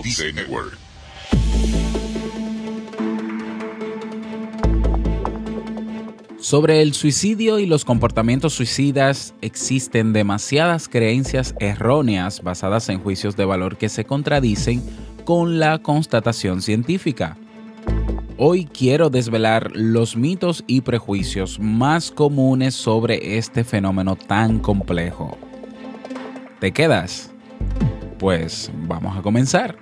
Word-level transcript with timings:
Network. 0.00 0.78
Sobre 6.38 6.80
el 6.80 6.94
suicidio 6.94 7.58
y 7.58 7.66
los 7.66 7.84
comportamientos 7.84 8.54
suicidas 8.54 9.34
existen 9.42 10.12
demasiadas 10.12 10.88
creencias 10.88 11.54
erróneas 11.60 12.42
basadas 12.42 12.88
en 12.88 13.00
juicios 13.00 13.36
de 13.36 13.44
valor 13.44 13.76
que 13.76 13.88
se 13.88 14.04
contradicen 14.04 14.82
con 15.24 15.58
la 15.58 15.78
constatación 15.78 16.62
científica. 16.62 17.36
Hoy 18.38 18.64
quiero 18.64 19.10
desvelar 19.10 19.70
los 19.74 20.16
mitos 20.16 20.64
y 20.66 20.80
prejuicios 20.80 21.60
más 21.60 22.10
comunes 22.10 22.74
sobre 22.74 23.36
este 23.36 23.62
fenómeno 23.62 24.16
tan 24.16 24.58
complejo. 24.58 25.36
¿Te 26.60 26.72
quedas? 26.72 27.30
Pues 28.18 28.70
vamos 28.86 29.16
a 29.16 29.22
comenzar. 29.22 29.81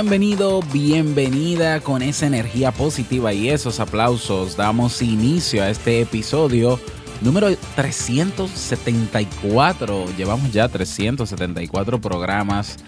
Bienvenido, 0.00 0.62
bienvenida 0.72 1.80
con 1.80 2.00
esa 2.00 2.26
energía 2.26 2.72
positiva 2.72 3.34
y 3.34 3.50
esos 3.50 3.80
aplausos. 3.80 4.56
Damos 4.56 5.02
inicio 5.02 5.62
a 5.62 5.68
este 5.68 6.00
episodio 6.00 6.80
número 7.20 7.54
374. 7.76 10.06
Llevamos 10.16 10.54
ya 10.54 10.68
374 10.68 12.00
programas. 12.00 12.78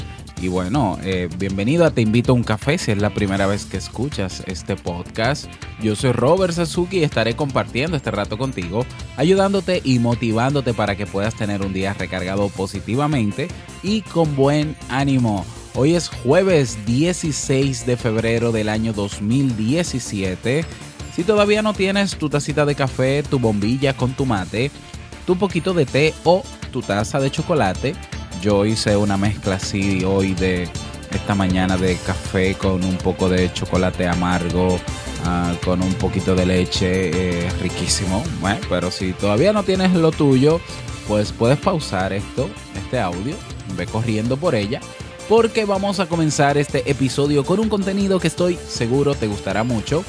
Y 0.40 0.48
bueno, 0.48 0.98
eh, 1.02 1.28
bienvenido 1.36 1.84
a 1.84 1.90
Te 1.90 2.00
Invito 2.00 2.32
a 2.32 2.34
un 2.34 2.44
Café 2.44 2.78
si 2.78 2.92
es 2.92 2.98
la 2.98 3.10
primera 3.10 3.46
vez 3.46 3.66
que 3.66 3.76
escuchas 3.76 4.42
este 4.46 4.76
podcast. 4.76 5.50
Yo 5.82 5.94
soy 5.94 6.12
Robert 6.12 6.54
Sasuki 6.54 7.00
y 7.00 7.04
estaré 7.04 7.36
compartiendo 7.36 7.98
este 7.98 8.10
rato 8.10 8.38
contigo, 8.38 8.86
ayudándote 9.18 9.82
y 9.84 9.98
motivándote 9.98 10.72
para 10.72 10.96
que 10.96 11.04
puedas 11.04 11.34
tener 11.34 11.60
un 11.60 11.74
día 11.74 11.92
recargado 11.92 12.48
positivamente 12.48 13.48
y 13.82 14.00
con 14.00 14.34
buen 14.34 14.74
ánimo. 14.88 15.44
Hoy 15.74 15.94
es 15.94 16.10
jueves 16.10 16.84
16 16.84 17.86
de 17.86 17.96
febrero 17.96 18.52
del 18.52 18.68
año 18.68 18.92
2017. 18.92 20.66
Si 21.16 21.24
todavía 21.24 21.62
no 21.62 21.72
tienes 21.72 22.18
tu 22.18 22.28
tacita 22.28 22.66
de 22.66 22.74
café, 22.74 23.22
tu 23.22 23.38
bombilla 23.38 23.96
con 23.96 24.12
tu 24.12 24.26
mate, 24.26 24.70
tu 25.26 25.38
poquito 25.38 25.72
de 25.72 25.86
té 25.86 26.14
o 26.24 26.42
tu 26.72 26.82
taza 26.82 27.20
de 27.20 27.30
chocolate, 27.30 27.94
yo 28.42 28.66
hice 28.66 28.96
una 28.96 29.16
mezcla 29.16 29.54
así 29.54 30.04
hoy 30.04 30.34
de 30.34 30.68
esta 31.10 31.34
mañana 31.34 31.78
de 31.78 31.96
café 31.96 32.54
con 32.54 32.84
un 32.84 32.98
poco 32.98 33.30
de 33.30 33.50
chocolate 33.54 34.06
amargo, 34.06 34.78
ah, 35.24 35.54
con 35.64 35.80
un 35.80 35.94
poquito 35.94 36.34
de 36.34 36.44
leche, 36.44 37.46
eh, 37.46 37.50
riquísimo. 37.62 38.22
Bueno, 38.42 38.60
pero 38.68 38.90
si 38.90 39.14
todavía 39.14 39.54
no 39.54 39.62
tienes 39.62 39.94
lo 39.94 40.10
tuyo, 40.10 40.60
pues 41.08 41.32
puedes 41.32 41.58
pausar 41.58 42.12
esto, 42.12 42.50
este 42.76 43.00
audio, 43.00 43.34
ve 43.74 43.86
corriendo 43.86 44.36
por 44.36 44.54
ella 44.54 44.78
porque 45.28 45.64
vamos 45.64 46.00
a 46.00 46.06
comenzar 46.06 46.58
este 46.58 46.90
episodio 46.90 47.44
con 47.44 47.60
un 47.60 47.68
contenido 47.68 48.20
que 48.20 48.28
estoy 48.28 48.58
seguro 48.68 49.14
te 49.14 49.26
gustará 49.26 49.64
mucho. 49.64 50.04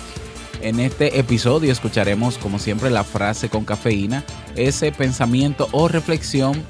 En 0.62 0.80
este 0.80 1.20
episodio 1.20 1.72
escucharemos 1.72 2.38
como 2.38 2.58
siempre 2.58 2.90
la 2.90 3.04
frase 3.04 3.50
con 3.50 3.66
cafeína, 3.66 4.24
ese 4.56 4.92
pensamiento 4.92 5.68
o 5.72 5.88
reflexión 5.88 6.64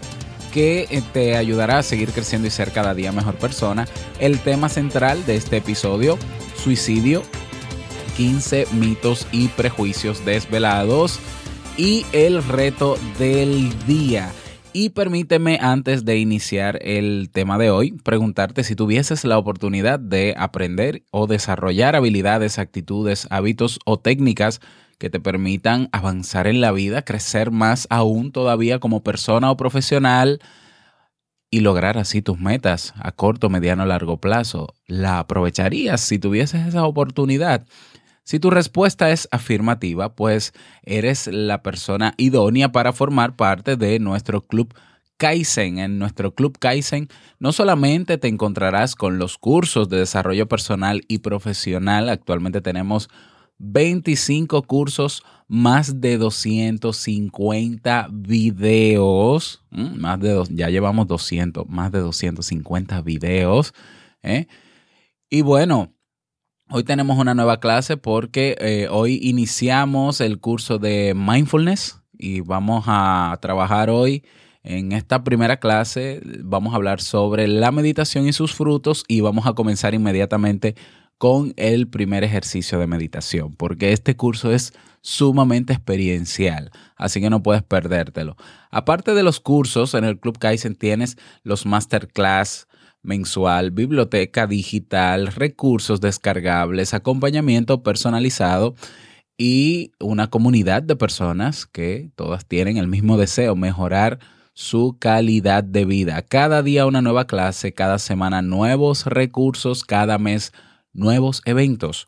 que 0.54 0.88
eh, 0.90 1.02
te 1.14 1.36
ayudará 1.36 1.80
a 1.80 1.84
seguir 1.84 2.12
creciendo 2.12 2.48
y 2.48 2.52
ser 2.52 2.72
cada 2.72 2.94
día 2.94 3.12
mejor 3.12 3.36
persona. 3.36 3.88
El 4.20 4.40
tema 4.40 4.70
central 4.70 5.26
de 5.26 5.36
este 5.36 5.58
episodio, 5.58 6.18
suicidio, 6.56 7.24
15 8.18 8.68
mitos 8.72 9.28
y 9.32 9.48
prejuicios 9.50 10.24
desvelados 10.26 11.20
y 11.78 12.06
el 12.12 12.44
reto 12.44 12.98
del 13.18 13.74
día. 13.86 14.32
Y 14.76 14.90
permíteme, 14.90 15.60
antes 15.62 16.04
de 16.04 16.18
iniciar 16.18 16.80
el 16.82 17.30
tema 17.32 17.60
de 17.60 17.70
hoy, 17.70 17.92
preguntarte 17.92 18.64
si 18.64 18.76
tuvieses 18.76 19.24
la 19.24 19.38
oportunidad 19.38 20.00
de 20.00 20.34
aprender 20.36 21.04
o 21.12 21.28
desarrollar 21.28 21.96
habilidades, 21.96 22.58
actitudes, 22.58 23.28
hábitos 23.30 23.80
o 23.86 24.00
técnicas 24.00 24.62
que 24.98 25.12
te 25.12 25.20
permitan 25.20 25.90
avanzar 25.92 26.48
en 26.48 26.60
la 26.60 26.72
vida, 26.72 27.04
crecer 27.04 27.52
más 27.52 27.86
aún 27.92 28.32
todavía 28.32 28.80
como 28.80 29.04
persona 29.04 29.52
o 29.52 29.58
profesional 29.58 30.40
y 31.52 31.60
lograr 31.60 32.00
así 32.00 32.24
tus 32.24 32.40
metas 32.40 32.96
a 32.98 33.12
corto, 33.12 33.52
mediano, 33.52 33.86
largo 33.86 34.20
plazo. 34.20 34.74
¿La 34.88 35.20
aprovecharías 35.20 36.02
si 36.02 36.18
tuvieses 36.18 36.66
esa 36.66 36.84
oportunidad? 36.86 37.68
Si 38.24 38.40
tu 38.40 38.50
respuesta 38.50 39.12
es 39.12 39.28
afirmativa, 39.32 40.16
pues 40.16 40.54
eres 40.84 41.28
la 41.28 41.62
persona 41.62 42.14
idónea 42.18 42.72
para 42.72 42.94
formar 42.94 43.36
parte 43.36 43.76
de 43.76 44.00
nuestro 44.00 44.42
club 44.42 44.74
Kaizen. 45.18 45.78
En 45.78 46.00
nuestro 46.00 46.34
club 46.34 46.58
Kaizen 46.58 47.10
no 47.40 47.52
solamente 47.52 48.18
te 48.18 48.30
encontrarás 48.30 48.96
con 48.96 49.18
los 49.18 49.38
cursos 49.38 49.90
de 49.90 49.98
desarrollo 49.98 50.48
personal 50.48 51.04
y 51.08 51.20
profesional, 51.20 52.10
actualmente 52.10 52.62
tenemos 52.62 53.10
25 53.60 54.64
cursos, 54.64 55.24
más 55.48 56.02
de 56.02 56.18
250 56.18 58.10
videos, 58.12 59.64
más 59.70 60.20
de 60.20 60.44
ya 60.50 60.70
llevamos 60.70 61.08
200, 61.08 61.68
más 61.70 61.92
de 61.92 62.00
250 62.00 63.02
videos. 63.02 63.74
¿eh? 64.24 64.48
Y 65.30 65.42
bueno, 65.42 65.93
Hoy 66.76 66.84
tenemos 66.84 67.20
una 67.20 67.36
nueva 67.36 67.60
clase 67.60 67.98
porque 67.98 68.56
eh, 68.60 68.88
hoy 68.90 69.20
iniciamos 69.22 70.20
el 70.22 70.40
curso 70.40 70.80
de 70.80 71.14
mindfulness 71.16 72.00
y 72.18 72.40
vamos 72.40 72.86
a 72.88 73.38
trabajar 73.44 73.92
hoy 73.92 74.24
en 74.64 74.92
esta 74.92 75.24
primera 75.24 75.58
clase. 75.58 76.20
Vamos 76.40 76.74
a 76.74 76.78
hablar 76.78 77.00
sobre 77.00 77.48
la 77.48 77.70
meditación 77.70 78.28
y 78.28 78.34
sus 78.34 78.56
frutos 78.56 79.04
y 79.08 79.22
vamos 79.22 79.46
a 79.46 79.54
comenzar 79.54 79.94
inmediatamente 79.94 80.74
con 81.20 81.54
el 81.58 81.88
primer 81.90 82.24
ejercicio 82.24 82.80
de 82.80 82.88
meditación 82.88 83.54
porque 83.54 83.94
este 83.94 84.16
curso 84.16 84.52
es 84.52 84.74
sumamente 85.02 85.74
experiencial, 85.74 86.72
así 86.96 87.22
que 87.22 87.30
no 87.30 87.44
puedes 87.44 87.62
perdértelo. 87.62 88.36
Aparte 88.72 89.14
de 89.14 89.22
los 89.22 89.40
cursos, 89.40 89.94
en 89.94 90.06
el 90.06 90.20
Club 90.20 90.40
Kaizen 90.40 90.74
tienes 90.74 91.20
los 91.44 91.68
masterclass, 91.68 92.68
mensual, 93.04 93.72
biblioteca 93.72 94.48
digital, 94.48 95.28
recursos 95.28 96.02
descargables, 96.02 96.94
acompañamiento 96.94 97.84
personalizado 97.84 98.76
y 99.38 99.92
una 100.00 100.30
comunidad 100.30 100.84
de 100.84 100.96
personas 100.96 101.66
que 101.66 102.12
todas 102.16 102.46
tienen 102.46 102.78
el 102.78 102.88
mismo 102.88 103.18
deseo, 103.18 103.56
mejorar 103.56 104.20
su 104.54 104.98
calidad 105.00 105.64
de 105.64 105.86
vida. 105.86 106.22
Cada 106.22 106.64
día 106.64 106.86
una 106.86 107.02
nueva 107.02 107.26
clase, 107.28 107.74
cada 107.74 108.00
semana 108.00 108.42
nuevos 108.42 109.06
recursos, 109.06 109.84
cada 109.84 110.18
mes 110.18 110.54
nuevos 110.94 111.42
eventos. 111.46 112.06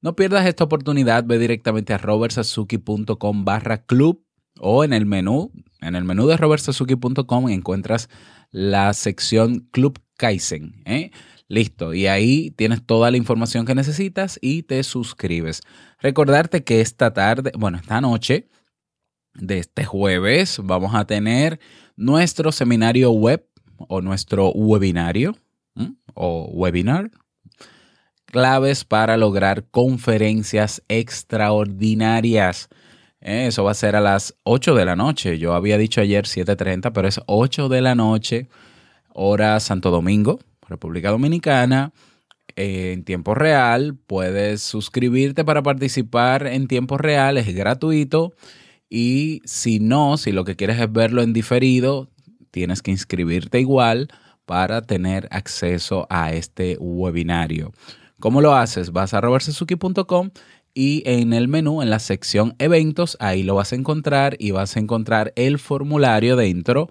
No 0.00 0.16
pierdas 0.16 0.46
esta 0.46 0.64
oportunidad, 0.64 1.24
ve 1.24 1.38
directamente 1.38 1.92
a 1.92 1.98
robertsazuki.com 1.98 3.44
barra 3.44 3.84
club 3.84 4.24
o 4.58 4.84
en 4.84 4.92
el 4.92 5.04
menú, 5.04 5.52
en 5.80 5.94
el 5.94 6.04
menú 6.04 6.26
de 6.26 6.36
robertsazuki.com 6.36 7.48
encuentras 7.48 8.08
la 8.50 8.92
sección 8.94 9.68
Club 9.70 9.98
Kaizen. 10.20 10.82
¿eh? 10.84 11.10
Listo, 11.48 11.94
y 11.94 12.06
ahí 12.06 12.50
tienes 12.50 12.84
toda 12.84 13.10
la 13.10 13.16
información 13.16 13.64
que 13.64 13.74
necesitas 13.74 14.38
y 14.42 14.62
te 14.62 14.82
suscribes. 14.82 15.62
Recordarte 15.98 16.62
que 16.62 16.82
esta 16.82 17.12
tarde, 17.14 17.52
bueno, 17.58 17.78
esta 17.78 18.02
noche 18.02 18.48
de 19.34 19.58
este 19.58 19.84
jueves 19.84 20.60
vamos 20.62 20.94
a 20.94 21.06
tener 21.06 21.58
nuestro 21.96 22.52
seminario 22.52 23.10
web 23.12 23.46
o 23.78 24.02
nuestro 24.02 24.50
webinario 24.50 25.36
o 26.14 26.50
webinar 26.52 27.10
claves 28.26 28.84
para 28.84 29.16
lograr 29.16 29.64
conferencias 29.70 30.82
extraordinarias. 30.88 32.68
Eh, 33.20 33.46
eso 33.48 33.64
va 33.64 33.72
a 33.72 33.74
ser 33.74 33.96
a 33.96 34.00
las 34.00 34.34
8 34.44 34.74
de 34.74 34.84
la 34.84 34.96
noche. 34.96 35.38
Yo 35.38 35.54
había 35.54 35.78
dicho 35.78 36.00
ayer 36.00 36.24
7.30, 36.24 36.92
pero 36.92 37.08
es 37.08 37.20
8 37.26 37.68
de 37.68 37.80
la 37.80 37.94
noche, 37.94 38.48
hora 39.14 39.58
Santo 39.60 39.90
Domingo, 39.90 40.40
República 40.68 41.10
Dominicana, 41.10 41.92
eh, 42.56 42.92
en 42.92 43.04
tiempo 43.04 43.34
real. 43.34 43.96
Puedes 44.06 44.62
suscribirte 44.62 45.44
para 45.44 45.62
participar 45.62 46.46
en 46.46 46.68
tiempo 46.68 46.98
real, 46.98 47.38
es 47.38 47.54
gratuito. 47.54 48.34
Y 48.88 49.42
si 49.44 49.78
no, 49.78 50.16
si 50.16 50.32
lo 50.32 50.44
que 50.44 50.56
quieres 50.56 50.80
es 50.80 50.92
verlo 50.92 51.22
en 51.22 51.32
diferido, 51.32 52.08
tienes 52.50 52.82
que 52.82 52.90
inscribirte 52.90 53.60
igual 53.60 54.08
para 54.46 54.82
tener 54.82 55.28
acceso 55.30 56.06
a 56.10 56.32
este 56.32 56.76
webinario. 56.80 57.72
¿Cómo 58.18 58.40
lo 58.40 58.54
haces? 58.54 58.90
Vas 58.90 59.14
a 59.14 59.20
robertsuzuki.com 59.20 60.30
y 60.74 61.02
en 61.06 61.32
el 61.32 61.48
menú, 61.48 61.82
en 61.82 61.90
la 61.90 61.98
sección 61.98 62.54
eventos, 62.58 63.16
ahí 63.20 63.42
lo 63.42 63.54
vas 63.54 63.72
a 63.72 63.76
encontrar 63.76 64.36
y 64.38 64.50
vas 64.50 64.76
a 64.76 64.80
encontrar 64.80 65.32
el 65.36 65.58
formulario 65.58 66.36
dentro 66.36 66.90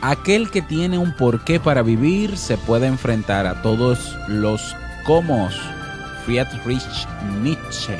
Aquel 0.00 0.48
que 0.52 0.62
tiene 0.62 0.96
un 0.96 1.12
porqué 1.12 1.58
para 1.58 1.82
vivir 1.82 2.36
se 2.36 2.56
puede 2.56 2.86
enfrentar 2.86 3.46
a 3.46 3.62
todos 3.62 4.16
los 4.28 4.76
comos. 5.04 5.60
Friedrich 6.24 7.08
Nietzsche. 7.42 7.98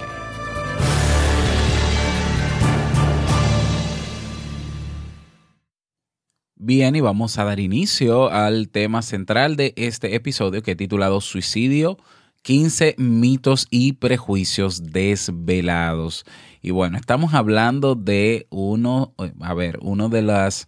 Bien, 6.54 6.94
y 6.94 7.00
vamos 7.00 7.36
a 7.38 7.44
dar 7.44 7.58
inicio 7.58 8.30
al 8.30 8.68
tema 8.68 9.02
central 9.02 9.56
de 9.56 9.74
este 9.76 10.14
episodio 10.14 10.62
que 10.62 10.72
he 10.72 10.76
titulado 10.76 11.20
Suicidio, 11.20 11.98
15 12.42 12.94
mitos 12.98 13.66
y 13.70 13.94
prejuicios 13.94 14.92
desvelados. 14.92 16.24
Y 16.62 16.70
bueno, 16.70 16.96
estamos 16.96 17.34
hablando 17.34 17.96
de 17.96 18.46
uno, 18.50 19.14
a 19.40 19.54
ver, 19.54 19.80
uno 19.82 20.08
de 20.08 20.22
las 20.22 20.66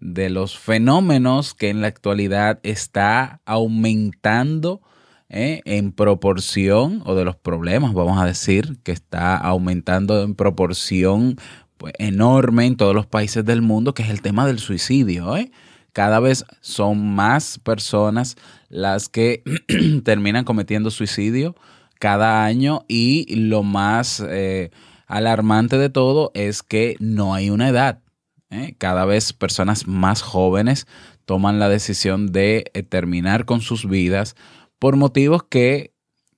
de 0.00 0.30
los 0.30 0.58
fenómenos 0.58 1.54
que 1.54 1.70
en 1.70 1.80
la 1.80 1.88
actualidad 1.88 2.60
está 2.62 3.40
aumentando 3.44 4.80
eh, 5.28 5.60
en 5.66 5.92
proporción, 5.92 7.02
o 7.04 7.14
de 7.14 7.24
los 7.24 7.36
problemas, 7.36 7.92
vamos 7.92 8.20
a 8.20 8.24
decir, 8.24 8.78
que 8.82 8.92
está 8.92 9.36
aumentando 9.36 10.22
en 10.22 10.34
proporción 10.34 11.36
pues, 11.76 11.92
enorme 11.98 12.66
en 12.66 12.76
todos 12.76 12.94
los 12.94 13.06
países 13.06 13.44
del 13.44 13.60
mundo, 13.60 13.92
que 13.92 14.02
es 14.02 14.10
el 14.10 14.22
tema 14.22 14.46
del 14.46 14.58
suicidio. 14.58 15.36
¿eh? 15.36 15.50
Cada 15.92 16.18
vez 16.20 16.44
son 16.60 17.14
más 17.14 17.58
personas 17.58 18.36
las 18.68 19.08
que 19.08 19.42
terminan 20.04 20.44
cometiendo 20.44 20.90
suicidio 20.90 21.54
cada 21.98 22.44
año 22.44 22.84
y 22.88 23.26
lo 23.34 23.62
más 23.62 24.24
eh, 24.26 24.70
alarmante 25.06 25.76
de 25.76 25.90
todo 25.90 26.30
es 26.34 26.62
que 26.62 26.96
no 27.00 27.34
hay 27.34 27.50
una 27.50 27.68
edad. 27.68 28.00
¿Eh? 28.50 28.74
Cada 28.78 29.04
vez 29.04 29.32
personas 29.32 29.86
más 29.86 30.22
jóvenes 30.22 30.86
toman 31.24 31.58
la 31.58 31.68
decisión 31.68 32.32
de 32.32 32.70
terminar 32.88 33.44
con 33.44 33.60
sus 33.60 33.88
vidas 33.88 34.34
por 34.78 34.96
motivos 34.96 35.42
que 35.44 35.94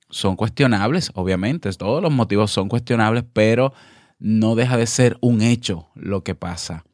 son 0.09 0.37
cuestionables, 0.37 1.11
obviamente. 1.15 1.71
Todos 1.73 2.03
los 2.03 2.13
motivos 2.13 2.51
son 2.51 2.69
cuestionables, 2.69 3.25
pero 3.33 3.73
no 4.19 4.55
deja 4.55 4.77
de 4.77 4.87
ser 4.87 5.17
un 5.21 5.43
hecho 5.43 5.89
lo 5.95 6.23
que 6.25 6.35
pasa. 6.35 6.85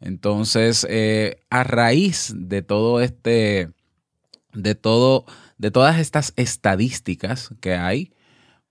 Entonces, 0.00 0.86
eh, 0.88 1.40
a 1.50 1.64
raíz 1.64 2.32
de 2.36 2.62
todo 2.62 3.00
este, 3.00 3.70
de 4.52 4.74
todo, 4.74 5.24
de 5.58 5.70
todas 5.70 5.98
estas 5.98 6.32
estadísticas 6.36 7.50
que 7.60 7.74
hay, 7.74 8.12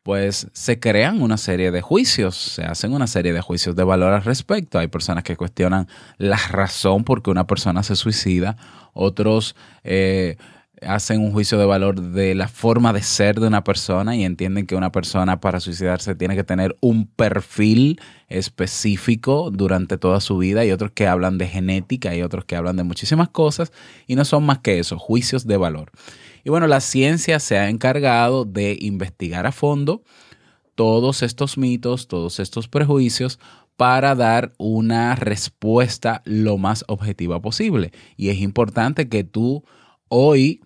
pues 0.08 0.48
se 0.54 0.80
crean 0.80 1.22
una 1.22 1.36
serie 1.36 1.70
de 1.70 1.82
juicios, 1.82 2.38
se 2.38 2.64
hacen 2.64 2.94
una 2.94 3.08
serie 3.08 3.34
de 3.34 3.42
juicios 3.42 3.76
de 3.76 3.84
valor 3.84 4.14
al 4.14 4.24
respecto. 4.24 4.80
Hay 4.80 4.88
personas 4.88 5.26
que 5.26 5.36
cuestionan 5.36 5.90
la 6.18 6.38
razón 6.38 7.04
por 7.04 7.22
qué 7.22 7.30
una 7.30 7.46
persona 7.46 7.84
se 7.84 7.98
suicida, 7.98 8.56
otros 8.94 9.58
eh, 9.84 10.38
hacen 10.82 11.20
un 11.20 11.34
juicio 11.34 11.58
de 11.58 11.66
valor 11.66 12.00
de 12.00 12.36
la 12.36 12.48
forma 12.48 12.94
de 12.94 13.02
ser 13.02 13.42
de 13.42 13.48
una 13.48 13.66
persona 13.66 14.16
y 14.16 14.24
entienden 14.24 14.66
que 14.66 14.78
una 14.78 14.94
persona 14.94 15.42
para 15.42 15.60
suicidarse 15.60 16.16
tiene 16.16 16.38
que 16.38 16.46
tener 16.46 16.78
un 16.80 17.06
perfil 17.06 18.00
específico 18.30 19.52
durante 19.52 19.98
toda 19.98 20.22
su 20.22 20.38
vida 20.38 20.64
y 20.64 20.72
otros 20.72 20.92
que 20.92 21.06
hablan 21.06 21.38
de 21.38 21.48
genética 21.48 22.16
y 22.16 22.22
otros 22.22 22.46
que 22.46 22.56
hablan 22.56 22.78
de 22.78 22.84
muchísimas 22.84 23.28
cosas 23.28 23.74
y 24.08 24.16
no 24.16 24.24
son 24.24 24.46
más 24.46 24.60
que 24.60 24.80
eso, 24.80 24.98
juicios 24.98 25.46
de 25.48 25.58
valor. 25.58 25.92
Y 26.44 26.50
bueno, 26.50 26.68
la 26.68 26.82
ciencia 26.82 27.40
se 27.40 27.58
ha 27.58 27.70
encargado 27.70 28.46
de 28.46 28.78
investigar 28.80 29.46
a 29.46 29.52
fondo 29.52 30.04
todos 30.76 31.24
estos 31.24 31.58
mitos, 31.58 32.08
todos 32.08 32.40
estos 32.40 32.68
prejuicios 32.68 33.40
para 33.78 34.16
dar 34.16 34.54
una 34.58 35.16
respuesta 35.16 36.22
lo 36.26 36.58
más 36.58 36.84
objetiva 36.88 37.42
posible. 37.42 37.92
Y 38.16 38.30
es 38.30 38.40
importante 38.40 39.08
que 39.08 39.24
tú 39.24 39.64
hoy 40.10 40.62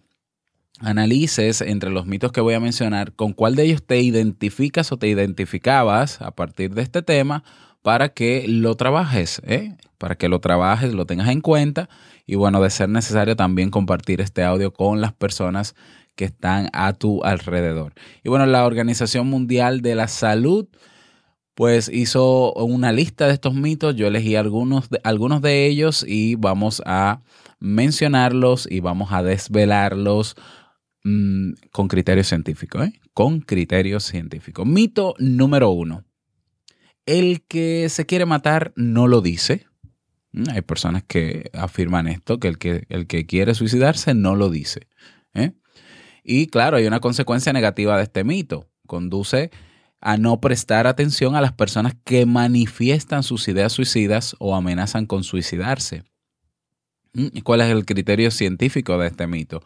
analices 0.82 1.62
entre 1.62 1.90
los 1.90 2.06
mitos 2.06 2.32
que 2.32 2.42
voy 2.42 2.54
a 2.54 2.60
mencionar 2.60 3.14
con 3.14 3.34
cuál 3.34 3.56
de 3.56 3.64
ellos 3.64 3.84
te 3.86 4.00
identificas 4.00 4.92
o 4.92 4.98
te 4.98 5.08
identificabas 5.08 6.22
a 6.22 6.32
partir 6.32 6.74
de 6.74 6.82
este 6.82 7.02
tema 7.02 7.44
para 7.82 8.10
que 8.10 8.46
lo 8.48 8.76
trabajes, 8.76 9.42
¿eh? 9.46 9.76
para 9.98 10.16
que 10.16 10.30
lo 10.30 10.40
trabajes, 10.40 10.94
lo 10.94 11.06
tengas 11.06 11.30
en 11.30 11.42
cuenta 11.42 11.90
y 12.26 12.36
bueno, 12.36 12.62
de 12.62 12.70
ser 12.70 12.90
necesario 12.90 13.36
también 13.36 13.70
compartir 13.70 14.22
este 14.22 14.44
audio 14.44 14.74
con 14.74 15.02
las 15.02 15.14
personas 15.14 15.76
que 16.16 16.26
están 16.26 16.70
a 16.74 16.94
tu 16.94 17.24
alrededor. 17.24 17.94
Y 18.24 18.30
bueno, 18.30 18.46
la 18.46 18.66
Organización 18.66 19.28
Mundial 19.28 19.82
de 19.82 19.96
la 19.96 20.08
Salud 20.08 20.68
pues 21.56 21.90
hizo 21.90 22.54
una 22.54 22.92
lista 22.92 23.28
de 23.28 23.34
estos 23.34 23.54
mitos, 23.54 23.96
yo 23.96 24.08
elegí 24.08 24.36
algunos 24.36 24.90
de, 24.90 25.00
algunos 25.04 25.42
de 25.42 25.68
ellos 25.68 26.06
y 26.08 26.36
vamos 26.36 26.82
a 26.86 27.22
mencionarlos 27.60 28.68
y 28.70 28.80
vamos 28.80 29.12
a 29.12 29.22
desvelarlos 29.22 30.36
Mm, 31.04 31.54
con 31.72 31.88
criterio 31.88 32.24
científico, 32.24 32.84
¿eh? 32.84 32.94
Con 33.14 33.42
criterio 33.42 34.00
científico. 34.00 34.66
Mito 34.66 35.16
número 35.18 35.72
uno. 35.72 36.06
El 37.06 37.42
que 37.42 37.90
se 37.90 38.06
quiere 38.06 38.26
matar 38.26 38.72
no 38.76 39.08
lo 39.08 39.22
dice. 39.22 39.66
Mm, 40.32 40.50
hay 40.52 40.62
personas 40.62 41.04
que 41.04 41.50
afirman 41.54 42.08
esto, 42.08 42.40
que 42.40 42.48
el 42.48 42.58
que, 42.60 42.86
el 42.90 43.08
que 43.08 43.26
quiere 43.26 43.56
suicidarse 43.56 44.14
no 44.14 44.36
lo 44.36 44.50
dice. 44.50 44.88
¿eh? 45.34 45.54
Y 46.24 46.48
claro, 46.48 46.78
hay 46.78 46.86
una 46.86 47.00
consecuencia 47.00 47.52
negativa 47.52 47.98
de 47.98 48.04
este 48.04 48.24
mito. 48.24 48.70
Conduce 48.86 49.50
a 50.02 50.18
no 50.18 50.40
prestar 50.40 50.86
atención 50.86 51.36
a 51.36 51.42
las 51.42 51.54
personas 51.54 51.96
que 52.04 52.26
manifiestan 52.28 53.24
sus 53.24 53.48
ideas 53.48 53.72
suicidas 53.72 54.36
o 54.40 54.56
amenazan 54.56 55.08
con 55.08 55.24
suicidarse. 55.24 56.04
Mm, 57.14 57.28
¿Y 57.34 57.42
cuál 57.42 57.62
es 57.62 57.70
el 57.70 57.86
criterio 57.86 58.30
científico 58.30 59.00
de 59.00 59.08
este 59.08 59.26
mito? 59.26 59.64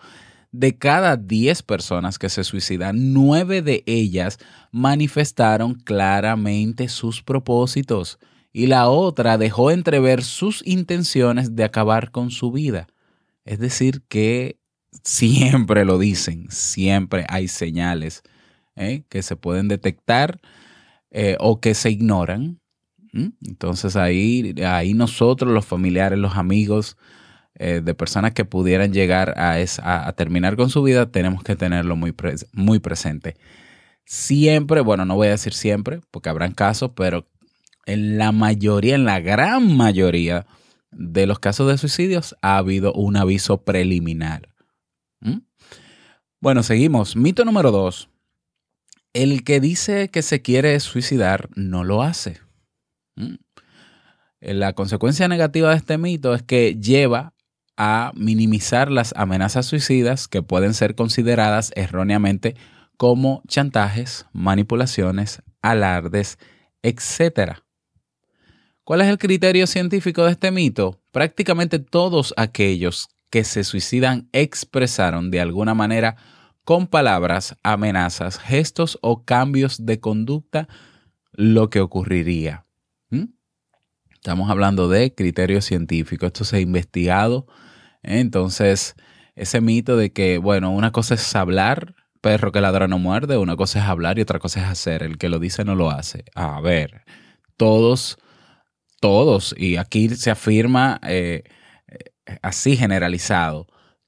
De 0.51 0.77
cada 0.77 1.17
10 1.17 1.63
personas 1.63 2.19
que 2.19 2.29
se 2.29 2.43
suicidan, 2.43 3.13
9 3.13 3.61
de 3.61 3.83
ellas 3.85 4.39
manifestaron 4.71 5.75
claramente 5.75 6.87
sus 6.87 7.21
propósitos 7.21 8.19
y 8.53 8.67
la 8.67 8.87
otra 8.87 9.37
dejó 9.37 9.71
entrever 9.71 10.23
sus 10.23 10.65
intenciones 10.65 11.55
de 11.55 11.65
acabar 11.65 12.11
con 12.11 12.31
su 12.31 12.51
vida. 12.51 12.87
Es 13.43 13.59
decir, 13.59 14.01
que 14.07 14.59
siempre 15.03 15.85
lo 15.85 15.99
dicen, 15.99 16.47
siempre 16.49 17.25
hay 17.27 17.47
señales 17.47 18.23
¿eh? 18.75 19.03
que 19.09 19.23
se 19.23 19.35
pueden 19.35 19.67
detectar 19.67 20.39
eh, 21.11 21.37
o 21.39 21.59
que 21.59 21.73
se 21.73 21.91
ignoran. 21.91 22.59
Entonces 23.13 23.95
ahí, 23.95 24.53
ahí 24.65 24.93
nosotros, 24.93 25.51
los 25.53 25.65
familiares, 25.65 26.19
los 26.19 26.35
amigos, 26.35 26.97
eh, 27.57 27.81
de 27.83 27.93
personas 27.93 28.33
que 28.33 28.43
pudieran 28.43 28.91
llegar 28.91 29.33
a, 29.37 29.55
a, 29.83 30.13
terminar 30.13 30.57
con 30.57 30.69
su 30.69 30.83
vida, 30.83 31.09
tenemos 31.09 31.41
que 31.41 31.55
tenerlo 31.55 31.95
muy, 31.95 32.13
muy 32.51 32.79
presente. 32.79 33.37
Siempre, 34.05 34.81
bueno, 34.81 35.05
no 35.05 35.15
voy 35.15 35.27
a 35.27 35.31
decir 35.31 35.53
siempre, 35.53 36.01
porque 36.11 36.29
habrán 36.29 36.53
casos, 36.53 36.91
pero 36.95 37.27
en 37.85 38.17
la 38.17 38.33
mayoría, 38.33 38.95
en 38.95 39.05
la 39.05 39.21
gran 39.21 39.75
mayoría 39.77 40.45
de 40.91 41.27
los 41.27 41.39
casos 41.39 41.67
de 41.69 41.77
suicidios 41.77 42.35
ha 42.41 42.57
habido 42.57 42.93
un 42.93 43.15
aviso 43.15 43.63
preliminar. 43.63 44.49
¿Mm? 45.21 45.39
Bueno, 46.41 46.61
seguimos. 46.61 47.15
Mito 47.15 47.45
número 47.45 47.71
dos. 47.71 48.09
el 49.13 49.45
que 49.45 49.61
dice 49.61 50.09
que 50.09 50.21
se 50.21 50.41
quiere 50.41 50.77
suicidar 50.81 51.49
no 51.55 51.85
lo 51.85 52.03
hace. 52.03 52.41
¿Mm? 53.15 53.35
La 54.41 54.73
consecuencia 54.73 55.29
negativa 55.29 55.69
de 55.69 55.77
este 55.77 55.97
mito 55.97 56.35
es 56.35 56.43
que 56.43 56.75
lleva 56.75 57.34
a 57.77 58.11
minimizar 58.15 58.91
las 58.91 59.13
amenazas 59.17 59.65
suicidas 59.65 60.27
que 60.27 60.41
pueden 60.41 60.73
ser 60.73 60.95
consideradas 60.95 61.71
erróneamente 61.75 62.55
como 62.97 63.41
chantajes, 63.47 64.25
manipulaciones, 64.31 65.41
alardes, 65.61 66.37
etc. 66.83 67.59
¿Cuál 68.83 69.01
es 69.01 69.07
el 69.07 69.17
criterio 69.17 69.67
científico 69.67 70.23
de 70.23 70.31
este 70.31 70.51
mito? 70.51 71.01
Prácticamente 71.11 71.79
todos 71.79 72.33
aquellos 72.37 73.07
que 73.29 73.43
se 73.43 73.63
suicidan 73.63 74.29
expresaron 74.31 75.31
de 75.31 75.41
alguna 75.41 75.73
manera 75.73 76.15
con 76.63 76.87
palabras, 76.87 77.55
amenazas, 77.63 78.39
gestos 78.39 78.97
o 79.01 79.23
cambios 79.23 79.85
de 79.85 79.99
conducta 79.99 80.67
lo 81.31 81.69
que 81.69 81.79
ocurriría. 81.79 82.65
¿Mm? 83.09 83.25
Estamos 84.13 84.49
hablando 84.49 84.87
de 84.87 85.13
criterio 85.13 85.61
científico. 85.61 86.25
Esto 86.25 86.43
se 86.43 86.57
ha 86.57 86.59
investigado. 86.59 87.47
Entonces, 88.05 88.95
ese 89.35 89.61
mito 89.61 89.97
de 89.97 90.13
que, 90.13 90.37
bueno, 90.37 90.71
una 90.71 90.91
cosa 90.91 91.15
es 91.15 91.35
hablar, 91.35 91.95
perro 92.21 92.51
que 92.51 92.61
ladra 92.61 92.87
no 92.87 92.99
muerde, 92.99 93.37
una 93.37 93.55
cosa 93.55 93.79
es 93.79 93.85
hablar 93.85 94.17
y 94.17 94.21
otra 94.21 94.39
cosa 94.39 94.61
es 94.61 94.67
hacer. 94.67 95.03
El 95.03 95.17
que 95.17 95.29
lo 95.29 95.39
dice 95.39 95.65
no 95.65 95.75
lo 95.75 95.91
hace. 95.91 96.25
A 96.35 96.61
ver, 96.61 97.03
todos, 97.57 98.17
todos, 98.99 99.53
y 99.57 99.77
aquí 99.77 100.09
se 100.09 100.31
afirma 100.31 100.99
eh, 101.03 101.43
eh, 101.87 102.37
así 102.41 102.77
generalizado, 102.77 103.67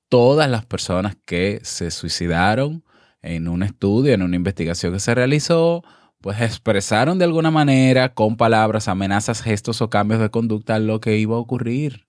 todas 0.09 0.49
las 0.49 0.65
personas 0.65 1.17
que 1.25 1.59
se 1.63 1.91
suicidaron 1.91 2.83
en 3.21 3.47
un 3.47 3.63
estudio, 3.63 4.13
en 4.13 4.21
una 4.21 4.35
investigación 4.35 4.93
que 4.93 4.99
se 4.99 5.15
realizó, 5.15 5.83
pues 6.21 6.41
expresaron 6.41 7.19
de 7.19 7.25
alguna 7.25 7.51
manera 7.51 8.13
con 8.13 8.37
palabras, 8.37 8.87
amenazas, 8.87 9.41
gestos 9.41 9.81
o 9.81 9.89
cambios 9.89 10.21
de 10.21 10.29
conducta 10.29 10.79
lo 10.79 10.99
que 11.01 11.17
iba 11.17 11.35
a 11.35 11.39
ocurrir. 11.39 12.06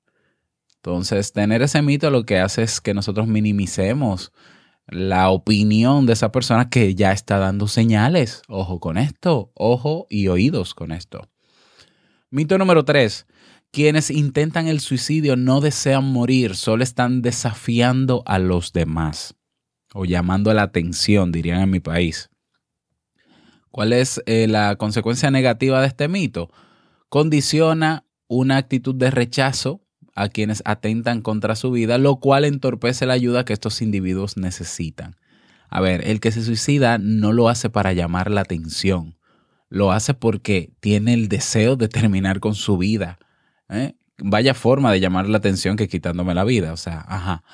Entonces, 0.82 1.32
tener 1.32 1.62
ese 1.62 1.82
mito 1.82 2.10
lo 2.10 2.24
que 2.24 2.38
hace 2.38 2.62
es 2.62 2.80
que 2.80 2.94
nosotros 2.94 3.26
minimicemos 3.26 4.32
la 4.86 5.30
opinión 5.30 6.06
de 6.06 6.14
esa 6.14 6.32
persona 6.32 6.70
que 6.70 6.94
ya 6.94 7.12
está 7.12 7.38
dando 7.38 7.66
señales. 7.66 8.42
Ojo 8.48 8.80
con 8.80 8.96
esto, 8.96 9.50
ojo 9.54 10.06
y 10.08 10.28
oídos 10.28 10.74
con 10.74 10.92
esto. 10.92 11.28
Mito 12.30 12.58
número 12.58 12.84
tres. 12.84 13.26
Quienes 13.70 14.10
intentan 14.10 14.66
el 14.66 14.80
suicidio 14.80 15.36
no 15.36 15.60
desean 15.60 16.04
morir, 16.04 16.56
solo 16.56 16.82
están 16.82 17.20
desafiando 17.20 18.22
a 18.24 18.38
los 18.38 18.72
demás 18.72 19.34
o 19.92 20.04
llamando 20.04 20.54
la 20.54 20.62
atención, 20.62 21.32
dirían 21.32 21.60
en 21.60 21.70
mi 21.70 21.80
país. 21.80 22.30
¿Cuál 23.70 23.92
es 23.92 24.22
eh, 24.26 24.46
la 24.48 24.76
consecuencia 24.76 25.30
negativa 25.30 25.80
de 25.80 25.88
este 25.88 26.08
mito? 26.08 26.50
Condiciona 27.10 28.06
una 28.26 28.56
actitud 28.56 28.94
de 28.94 29.10
rechazo 29.10 29.82
a 30.18 30.28
quienes 30.28 30.62
atentan 30.64 31.22
contra 31.22 31.56
su 31.56 31.70
vida, 31.70 31.98
lo 31.98 32.16
cual 32.16 32.44
entorpece 32.44 33.06
la 33.06 33.14
ayuda 33.14 33.44
que 33.44 33.52
estos 33.52 33.82
individuos 33.82 34.36
necesitan. 34.36 35.16
A 35.68 35.80
ver, 35.80 36.06
el 36.06 36.20
que 36.20 36.32
se 36.32 36.42
suicida 36.42 36.98
no 36.98 37.32
lo 37.32 37.48
hace 37.48 37.70
para 37.70 37.92
llamar 37.92 38.30
la 38.30 38.40
atención, 38.40 39.16
lo 39.68 39.92
hace 39.92 40.14
porque 40.14 40.70
tiene 40.80 41.14
el 41.14 41.28
deseo 41.28 41.76
de 41.76 41.88
terminar 41.88 42.40
con 42.40 42.54
su 42.54 42.78
vida 42.78 43.18
¿eh? 43.68 43.94
Vaya 44.18 44.54
forma 44.54 44.90
de 44.92 45.00
llamar 45.00 45.28
la 45.28 45.38
atención 45.38 45.76
que 45.76 45.88
quitándome 45.88 46.34
la 46.34 46.44
vida. 46.44 46.72
O 46.72 46.76
sea, 46.76 47.04
ajá, 47.06 47.44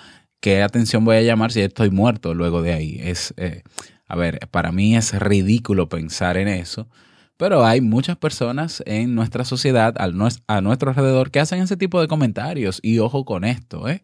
¿qué 0.40 0.62
atención 0.62 1.04
voy 1.04 1.16
a 1.16 1.22
llamar 1.22 1.52
si 1.52 1.60
estoy 1.60 1.90
muerto 1.90 2.34
luego 2.34 2.62
de 2.62 2.72
ahí? 2.72 2.98
Es, 3.02 3.34
eh, 3.36 3.62
a 4.08 4.16
ver, 4.16 4.48
para 4.50 4.72
mí 4.72 4.96
es 4.96 5.18
ridículo 5.18 5.88
pensar 5.88 6.36
en 6.36 6.48
eso. 6.48 6.88
Pero 7.36 7.64
hay 7.64 7.80
muchas 7.80 8.16
personas 8.16 8.82
en 8.86 9.14
nuestra 9.14 9.44
sociedad, 9.44 9.94
a 9.98 10.60
nuestro 10.60 10.90
alrededor, 10.90 11.30
que 11.30 11.40
hacen 11.40 11.60
ese 11.60 11.76
tipo 11.76 12.00
de 12.00 12.08
comentarios. 12.08 12.78
Y 12.82 13.00
ojo 13.00 13.24
con 13.24 13.44
esto, 13.44 13.88
¿eh? 13.88 14.02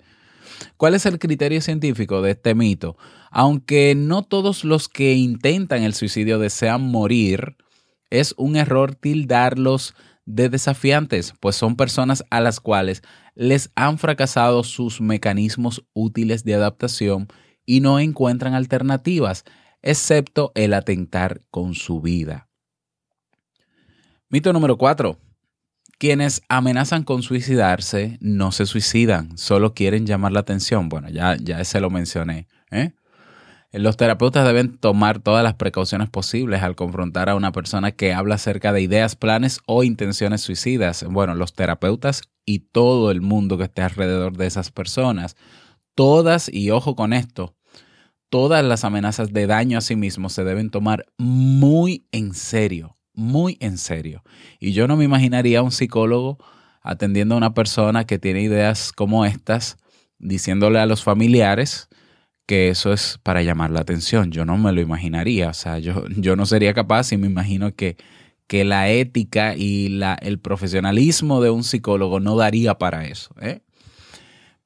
¿Cuál 0.76 0.94
es 0.94 1.06
el 1.06 1.18
criterio 1.18 1.60
científico 1.60 2.22
de 2.22 2.32
este 2.32 2.54
mito? 2.54 2.96
Aunque 3.30 3.94
no 3.94 4.22
todos 4.22 4.64
los 4.64 4.88
que 4.88 5.14
intentan 5.14 5.82
el 5.82 5.94
suicidio 5.94 6.38
desean 6.38 6.82
morir, 6.82 7.56
es 8.10 8.34
un 8.36 8.56
error 8.56 8.94
tildarlos 8.94 9.94
de 10.26 10.48
desafiantes, 10.48 11.34
pues 11.40 11.56
son 11.56 11.76
personas 11.76 12.24
a 12.30 12.40
las 12.40 12.60
cuales 12.60 13.02
les 13.34 13.70
han 13.74 13.98
fracasado 13.98 14.64
sus 14.64 15.00
mecanismos 15.00 15.84
útiles 15.92 16.44
de 16.44 16.54
adaptación 16.54 17.28
y 17.64 17.80
no 17.80 18.00
encuentran 18.00 18.54
alternativas, 18.54 19.44
excepto 19.82 20.52
el 20.54 20.74
atentar 20.74 21.42
con 21.50 21.74
su 21.74 22.00
vida. 22.00 22.49
Mito 24.32 24.52
número 24.52 24.78
4. 24.78 25.18
Quienes 25.98 26.42
amenazan 26.48 27.02
con 27.02 27.24
suicidarse 27.24 28.16
no 28.20 28.52
se 28.52 28.64
suicidan, 28.64 29.36
solo 29.36 29.74
quieren 29.74 30.06
llamar 30.06 30.30
la 30.30 30.38
atención. 30.38 30.88
Bueno, 30.88 31.08
ya, 31.08 31.36
ya 31.36 31.64
se 31.64 31.80
lo 31.80 31.90
mencioné. 31.90 32.46
¿eh? 32.70 32.92
Los 33.72 33.96
terapeutas 33.96 34.46
deben 34.46 34.78
tomar 34.78 35.18
todas 35.18 35.42
las 35.42 35.54
precauciones 35.54 36.10
posibles 36.10 36.62
al 36.62 36.76
confrontar 36.76 37.28
a 37.28 37.34
una 37.34 37.50
persona 37.50 37.90
que 37.90 38.14
habla 38.14 38.36
acerca 38.36 38.72
de 38.72 38.82
ideas, 38.82 39.16
planes 39.16 39.58
o 39.66 39.82
intenciones 39.82 40.42
suicidas. 40.42 41.04
Bueno, 41.10 41.34
los 41.34 41.52
terapeutas 41.52 42.22
y 42.44 42.60
todo 42.60 43.10
el 43.10 43.22
mundo 43.22 43.58
que 43.58 43.64
esté 43.64 43.82
alrededor 43.82 44.36
de 44.36 44.46
esas 44.46 44.70
personas. 44.70 45.34
Todas, 45.96 46.48
y 46.48 46.70
ojo 46.70 46.94
con 46.94 47.12
esto, 47.14 47.56
todas 48.28 48.64
las 48.64 48.84
amenazas 48.84 49.32
de 49.32 49.48
daño 49.48 49.78
a 49.78 49.80
sí 49.80 49.96
mismo 49.96 50.28
se 50.28 50.44
deben 50.44 50.70
tomar 50.70 51.06
muy 51.18 52.06
en 52.12 52.32
serio, 52.32 52.96
muy 53.20 53.56
en 53.60 53.78
serio. 53.78 54.24
Y 54.58 54.72
yo 54.72 54.88
no 54.88 54.96
me 54.96 55.04
imaginaría 55.04 55.60
a 55.60 55.62
un 55.62 55.72
psicólogo 55.72 56.38
atendiendo 56.82 57.34
a 57.34 57.38
una 57.38 57.54
persona 57.54 58.04
que 58.04 58.18
tiene 58.18 58.42
ideas 58.42 58.92
como 58.92 59.24
estas, 59.24 59.76
diciéndole 60.18 60.78
a 60.80 60.86
los 60.86 61.04
familiares, 61.04 61.88
que 62.46 62.68
eso 62.68 62.92
es 62.92 63.20
para 63.22 63.42
llamar 63.42 63.70
la 63.70 63.80
atención. 63.80 64.32
Yo 64.32 64.44
no 64.44 64.58
me 64.58 64.72
lo 64.72 64.80
imaginaría. 64.80 65.50
O 65.50 65.54
sea, 65.54 65.78
yo, 65.78 66.04
yo 66.16 66.34
no 66.36 66.46
sería 66.46 66.74
capaz 66.74 67.12
y 67.12 67.16
me 67.16 67.26
imagino 67.26 67.74
que, 67.74 67.96
que 68.46 68.64
la 68.64 68.88
ética 68.88 69.54
y 69.54 69.88
la, 69.88 70.14
el 70.14 70.40
profesionalismo 70.40 71.40
de 71.40 71.50
un 71.50 71.62
psicólogo 71.62 72.18
no 72.18 72.36
daría 72.36 72.76
para 72.78 73.06
eso. 73.06 73.34
¿eh? 73.40 73.60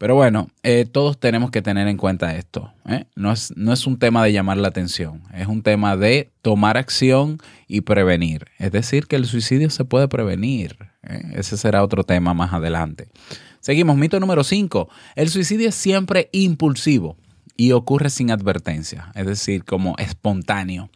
Pero 0.04 0.16
bueno, 0.16 0.50
eh, 0.62 0.84
todos 0.84 1.18
tenemos 1.18 1.50
que 1.50 1.62
tener 1.62 1.88
en 1.88 1.96
cuenta 1.96 2.36
esto. 2.36 2.70
¿eh? 2.86 3.06
No, 3.16 3.32
es, 3.32 3.56
no 3.56 3.72
es 3.72 3.86
un 3.86 3.98
tema 3.98 4.22
de 4.22 4.34
llamar 4.34 4.58
la 4.58 4.68
atención, 4.68 5.22
es 5.32 5.46
un 5.46 5.62
tema 5.62 5.96
de 5.96 6.30
tomar 6.42 6.76
acción 6.76 7.38
y 7.68 7.80
prevenir. 7.80 8.44
Es 8.58 8.70
decir, 8.70 9.06
que 9.06 9.16
el 9.16 9.24
suicidio 9.24 9.70
se 9.70 9.86
puede 9.86 10.06
prevenir. 10.06 10.76
Ese 11.32 11.56
será 11.56 11.82
otro 11.82 12.04
tema 12.04 12.34
más 12.34 12.52
adelante. 12.52 13.08
Seguimos, 13.60 13.96
mito 13.96 14.20
número 14.20 14.44
5. 14.44 14.90
El 15.14 15.30
suicidio 15.30 15.70
es 15.70 15.74
siempre 15.74 16.28
impulsivo 16.32 17.16
y 17.56 17.72
ocurre 17.72 18.10
sin 18.10 18.30
advertencia, 18.30 19.10
es 19.14 19.24
decir, 19.24 19.64
como 19.64 19.96
espontáneo. 19.96 20.90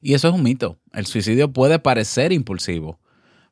Y 0.00 0.14
eso 0.14 0.28
es 0.28 0.34
un 0.34 0.44
mito. 0.44 0.78
El 0.94 1.04
suicidio 1.04 1.52
puede 1.52 1.78
parecer 1.78 2.32
impulsivo, 2.32 2.98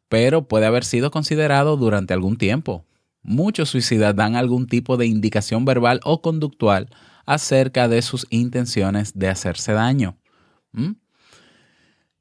pero 0.09 0.49
puede 0.49 0.65
haber 0.65 0.85
sido 0.85 1.11
considerado 1.11 1.77
durante 1.77 2.15
algún 2.15 2.39
tiempo. 2.39 2.87
Muchos 3.25 3.71
suicidas 3.71 4.15
dan 4.15 4.37
algún 4.37 4.67
tipo 4.67 4.97
de 4.97 5.07
indicación 5.07 5.65
verbal 5.65 5.99
o 6.05 6.21
conductual 6.21 6.91
acerca 7.27 7.89
de 7.89 8.03
sus 8.03 8.27
intenciones 8.31 9.19
de 9.19 9.29
hacerse 9.29 9.73
daño. 9.73 10.19
¿Mm? 10.73 10.93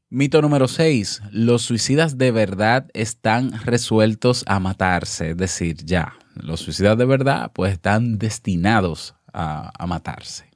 Mito 0.10 0.42
número 0.42 0.68
6. 0.68 1.24
Los 1.32 1.64
suicidas 1.64 2.18
de 2.18 2.32
verdad 2.32 2.90
están 2.94 3.52
resueltos 3.66 4.46
a 4.48 4.60
matarse, 4.60 5.32
es 5.32 5.38
decir, 5.38 5.78
ya, 5.84 6.14
los 6.36 6.62
suicidas 6.62 6.98
de 6.98 7.06
verdad 7.06 7.52
pues 7.54 7.74
están 7.74 8.18
destinados 8.18 9.16
a, 9.34 9.72
matarse. 9.88 10.52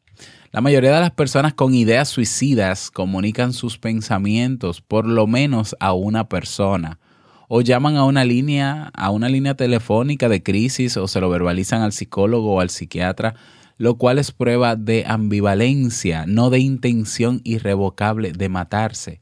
La 0.52 0.62
mayoría 0.62 0.94
de 0.94 1.02
las 1.02 1.12
personas 1.12 1.56
con 1.56 1.74
ideas 1.74 2.08
suicidas 2.08 2.90
comunican 2.90 3.52
sus 3.52 3.80
pensamientos 3.80 4.82
por 4.82 5.06
lo 5.06 5.28
menos 5.28 5.76
a 5.80 5.94
una 5.94 6.30
persona 6.30 7.00
o 7.48 7.62
llaman 7.62 7.96
a 7.96 8.04
una 8.04 8.26
línea 8.26 8.92
a 8.94 9.10
una 9.10 9.30
línea 9.30 9.56
telefónica 9.56 10.30
de 10.30 10.44
crisis 10.44 10.98
o 10.98 11.08
se 11.08 11.22
lo 11.22 11.30
verbalizan 11.30 11.82
al 11.82 11.94
psicólogo 11.94 12.56
o 12.56 12.60
al 12.60 12.70
psiquiatra, 12.70 13.36
lo 13.78 13.98
cual 13.98 14.20
es 14.20 14.32
prueba 14.32 14.76
de 14.76 15.06
ambivalencia, 15.08 16.26
no 16.28 16.50
de 16.50 16.60
intención 16.60 17.42
irrevocable 17.44 18.32
de 18.34 18.50
matarse. 18.50 19.20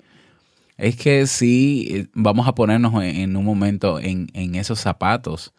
Es 0.77 0.95
que 0.95 1.27
si 1.27 1.87
eh, 1.91 2.07
vamos 2.13 2.47
a 2.47 2.55
ponernos 2.55 3.01
en, 3.03 3.35
un 3.35 3.45
momento 3.45 3.99
en, 3.99 4.27
en 4.33 4.55
esos 4.55 4.79
zapatos. 4.79 5.53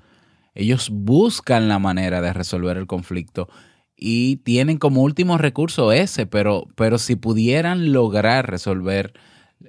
Ellos 0.54 0.88
buscan 0.90 1.68
la 1.68 1.78
manera 1.78 2.22
de 2.22 2.32
resolver 2.32 2.78
el 2.78 2.86
conflicto 2.86 3.46
y 3.94 4.36
tienen 4.36 4.78
como 4.78 5.02
último 5.02 5.38
recurso 5.38 5.92
ese, 5.92 6.26
pero, 6.26 6.66
pero 6.76 6.98
si 6.98 7.16
pudieran 7.16 7.92
lograr 7.92 8.50
resolver 8.50 9.12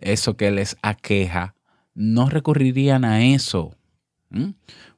eso 0.01 0.37
que 0.37 0.51
les 0.51 0.77
aqueja, 0.81 1.55
no 1.97 2.29
recurrirían 2.29 3.03
a 3.03 3.25
eso. 3.25 3.75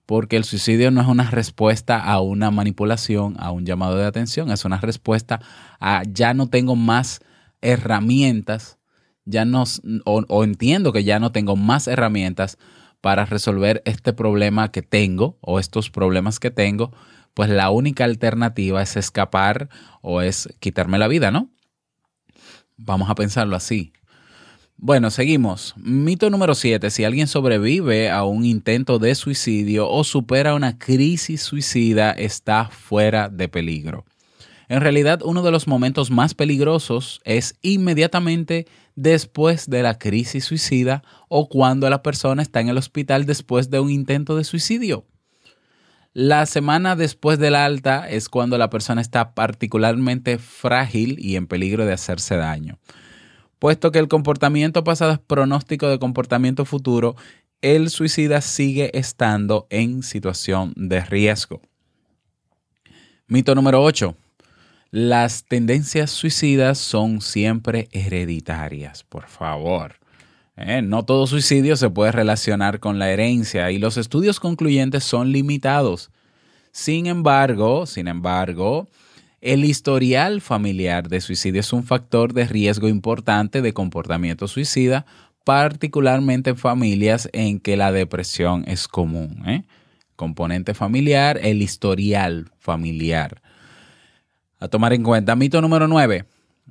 Porque 0.06 0.36
el 0.36 0.44
suicidio 0.44 0.92
no 0.92 1.02
es 1.02 1.08
una 1.08 1.32
respuesta 1.32 1.98
a 1.98 2.20
una 2.20 2.52
manipulación, 2.52 3.36
a 3.40 3.52
un 3.52 3.66
llamado 3.66 3.96
de 3.96 4.06
atención, 4.06 4.52
es 4.52 4.66
una 4.66 4.82
respuesta 4.82 5.40
a 5.80 6.04
ya 6.04 6.34
no 6.34 6.50
tengo 6.50 6.76
más 6.76 7.22
herramientas, 7.62 8.80
ya 9.24 9.46
no, 9.46 9.64
o, 10.04 10.44
entiendo 10.44 10.92
que 10.92 11.06
ya 11.06 11.20
no 11.20 11.32
tengo 11.32 11.56
más 11.56 11.88
herramientas 11.88 12.58
para 13.00 13.26
resolver 13.26 13.82
este 13.86 14.12
problema 14.12 14.72
que 14.72 14.82
tengo 14.82 15.38
o 15.40 15.60
estos 15.60 15.90
problemas 15.90 16.40
que 16.40 16.52
tengo, 16.52 16.92
pues 17.34 17.50
la 17.50 17.70
única 17.70 18.04
alternativa 18.04 18.82
es 18.82 18.98
escapar 18.98 19.70
o 20.02 20.22
es 20.22 20.50
quitarme 20.60 20.98
la 20.98 21.08
vida, 21.08 21.32
¿no? 21.32 21.50
Vamos 22.76 23.10
a 23.10 23.16
pensarlo 23.16 23.56
así. 23.56 23.94
Bueno, 24.82 25.12
seguimos. 25.12 25.74
Mito 25.76 26.30
número 26.30 26.56
7. 26.56 26.90
Si 26.90 27.04
alguien 27.04 27.28
sobrevive 27.28 28.10
a 28.10 28.24
un 28.24 28.46
intento 28.46 28.98
de 28.98 29.14
suicidio 29.14 29.90
o 29.90 30.06
supera 30.06 30.56
una 30.56 30.78
crisis 30.78 31.42
suicida, 31.42 32.12
está 32.12 32.70
fuera 32.70 33.28
de 33.28 33.50
peligro. 33.50 34.06
En 34.70 34.80
realidad, 34.80 35.20
uno 35.22 35.44
de 35.44 35.52
los 35.52 35.68
momentos 35.68 36.12
más 36.12 36.34
peligrosos 36.34 37.20
es 37.26 37.58
inmediatamente 37.62 38.68
después 38.96 39.70
de 39.70 39.84
la 39.84 40.00
crisis 40.00 40.46
suicida 40.46 41.04
o 41.28 41.50
cuando 41.50 41.90
la 41.90 42.02
persona 42.02 42.42
está 42.42 42.62
en 42.62 42.70
el 42.70 42.78
hospital 42.78 43.26
después 43.26 43.70
de 43.70 43.82
un 43.82 43.90
intento 43.90 44.38
de 44.38 44.46
suicidio. 44.46 45.06
La 46.14 46.46
semana 46.46 46.96
después 46.96 47.38
del 47.38 47.56
alta 47.56 48.10
es 48.10 48.30
cuando 48.30 48.58
la 48.58 48.70
persona 48.70 49.02
está 49.02 49.36
particularmente 49.36 50.38
frágil 50.38 51.18
y 51.20 51.36
en 51.36 51.48
peligro 51.48 51.86
de 51.86 51.92
hacerse 51.92 52.38
daño 52.38 52.80
puesto 53.60 53.92
que 53.92 54.00
el 54.00 54.08
comportamiento 54.08 54.84
pasado 54.84 55.12
es 55.12 55.20
pronóstico 55.20 55.88
de 55.88 56.00
comportamiento 56.00 56.66
futuro, 56.66 57.16
el 57.62 57.90
suicida 57.90 58.42
sigue 58.42 58.98
estando 58.98 59.68
en 59.70 60.02
situación 60.02 60.74
de 60.76 61.02
riesgo. 61.02 61.62
Mito 63.28 63.54
número 63.54 63.84
8. 63.84 64.16
Las 64.92 65.44
tendencias 65.44 66.10
suicidas 66.10 66.80
son 66.80 67.22
siempre 67.22 67.90
hereditarias, 67.92 69.04
por 69.04 69.28
favor. 69.28 69.96
Eh, 70.56 70.82
no 70.82 71.06
todo 71.06 71.28
suicidio 71.28 71.76
se 71.78 71.90
puede 71.90 72.12
relacionar 72.12 72.80
con 72.80 72.98
la 72.98 73.12
herencia 73.12 73.72
y 73.72 73.78
los 73.78 73.98
estudios 73.98 74.40
concluyentes 74.40 75.04
son 75.04 75.32
limitados. 75.32 76.10
Sin 76.72 77.06
embargo, 77.06 77.86
sin 77.86 78.08
embargo, 78.08 78.88
el 79.42 79.64
historial 79.64 80.42
familiar 80.42 81.08
de 81.08 81.22
suicidio 81.22 81.62
es 81.62 81.72
un 81.72 81.84
factor 81.84 82.34
de 82.34 82.46
riesgo 82.46 82.88
importante 82.88 83.62
de 83.62 83.74
comportamiento 83.74 84.48
suicida, 84.48 85.06
particularmente 85.46 86.52
en 86.52 86.58
familias 86.58 87.30
en 87.32 87.60
que 87.60 87.78
la 87.78 87.92
depresión 87.92 88.66
es 88.68 88.88
común. 88.88 89.44
¿eh? 89.48 89.64
Componente 90.16 90.74
familiar, 90.74 91.40
el 91.42 91.62
historial 91.62 92.52
familiar. 92.60 93.42
A 94.60 94.68
tomar 94.68 94.92
en 94.92 95.04
cuenta. 95.04 95.38
Mito 95.38 95.62
número 95.62 95.88
9. 95.88 96.26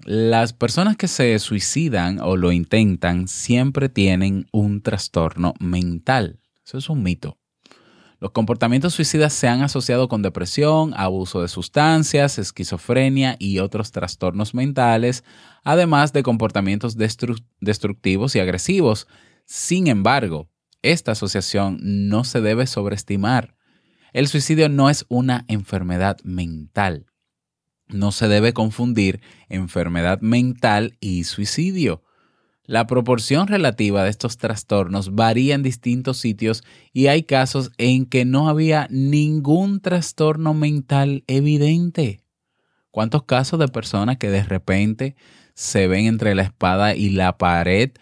Las 0.04 0.52
personas 0.52 0.96
que 0.96 1.08
se 1.08 1.38
suicidan 1.38 2.20
o 2.20 2.36
lo 2.36 2.52
intentan 2.52 3.28
siempre 3.28 3.88
tienen 3.88 4.46
un 4.52 4.82
trastorno 4.82 5.54
mental. 5.58 6.38
Eso 6.64 6.76
es 6.76 6.90
un 6.90 7.02
mito. 7.02 7.37
Los 8.20 8.32
comportamientos 8.32 8.94
suicidas 8.94 9.32
se 9.32 9.46
han 9.46 9.62
asociado 9.62 10.08
con 10.08 10.22
depresión, 10.22 10.92
abuso 10.96 11.40
de 11.40 11.46
sustancias, 11.46 12.38
esquizofrenia 12.38 13.36
y 13.38 13.60
otros 13.60 13.92
trastornos 13.92 14.54
mentales, 14.54 15.22
además 15.62 16.12
de 16.12 16.24
comportamientos 16.24 16.96
destructivos 16.96 18.34
y 18.34 18.40
agresivos. 18.40 19.06
Sin 19.44 19.86
embargo, 19.86 20.50
esta 20.82 21.12
asociación 21.12 21.78
no 21.80 22.24
se 22.24 22.40
debe 22.40 22.66
sobreestimar. 22.66 23.54
El 24.12 24.26
suicidio 24.26 24.68
no 24.68 24.90
es 24.90 25.06
una 25.08 25.44
enfermedad 25.46 26.16
mental. 26.24 27.06
No 27.86 28.10
se 28.10 28.26
debe 28.26 28.52
confundir 28.52 29.20
enfermedad 29.48 30.20
mental 30.20 30.96
y 30.98 31.22
suicidio. 31.24 32.02
La 32.68 32.86
proporción 32.86 33.48
relativa 33.48 34.04
de 34.04 34.10
estos 34.10 34.36
trastornos 34.36 35.14
varía 35.14 35.54
en 35.54 35.62
distintos 35.62 36.18
sitios 36.18 36.62
y 36.92 37.06
hay 37.06 37.22
casos 37.22 37.70
en 37.78 38.04
que 38.04 38.26
no 38.26 38.50
había 38.50 38.86
ningún 38.90 39.80
trastorno 39.80 40.52
mental 40.52 41.24
evidente. 41.28 42.20
¿Cuántos 42.90 43.22
casos 43.22 43.58
de 43.58 43.68
personas 43.68 44.18
que 44.18 44.28
de 44.28 44.42
repente 44.42 45.16
se 45.54 45.88
ven 45.88 46.04
entre 46.04 46.34
la 46.34 46.42
espada 46.42 46.94
y 46.94 47.08
la 47.08 47.38
pared, 47.38 47.92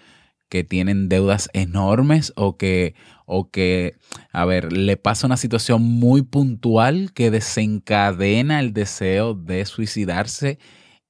que 0.48 0.64
tienen 0.64 1.08
deudas 1.08 1.48
enormes 1.52 2.32
o 2.34 2.56
que, 2.56 2.96
o 3.24 3.52
que, 3.52 3.94
a 4.32 4.44
ver, 4.46 4.72
le 4.72 4.96
pasa 4.96 5.28
una 5.28 5.36
situación 5.36 5.80
muy 5.82 6.22
puntual 6.22 7.12
que 7.12 7.30
desencadena 7.30 8.58
el 8.58 8.72
deseo 8.72 9.34
de 9.34 9.64
suicidarse 9.64 10.58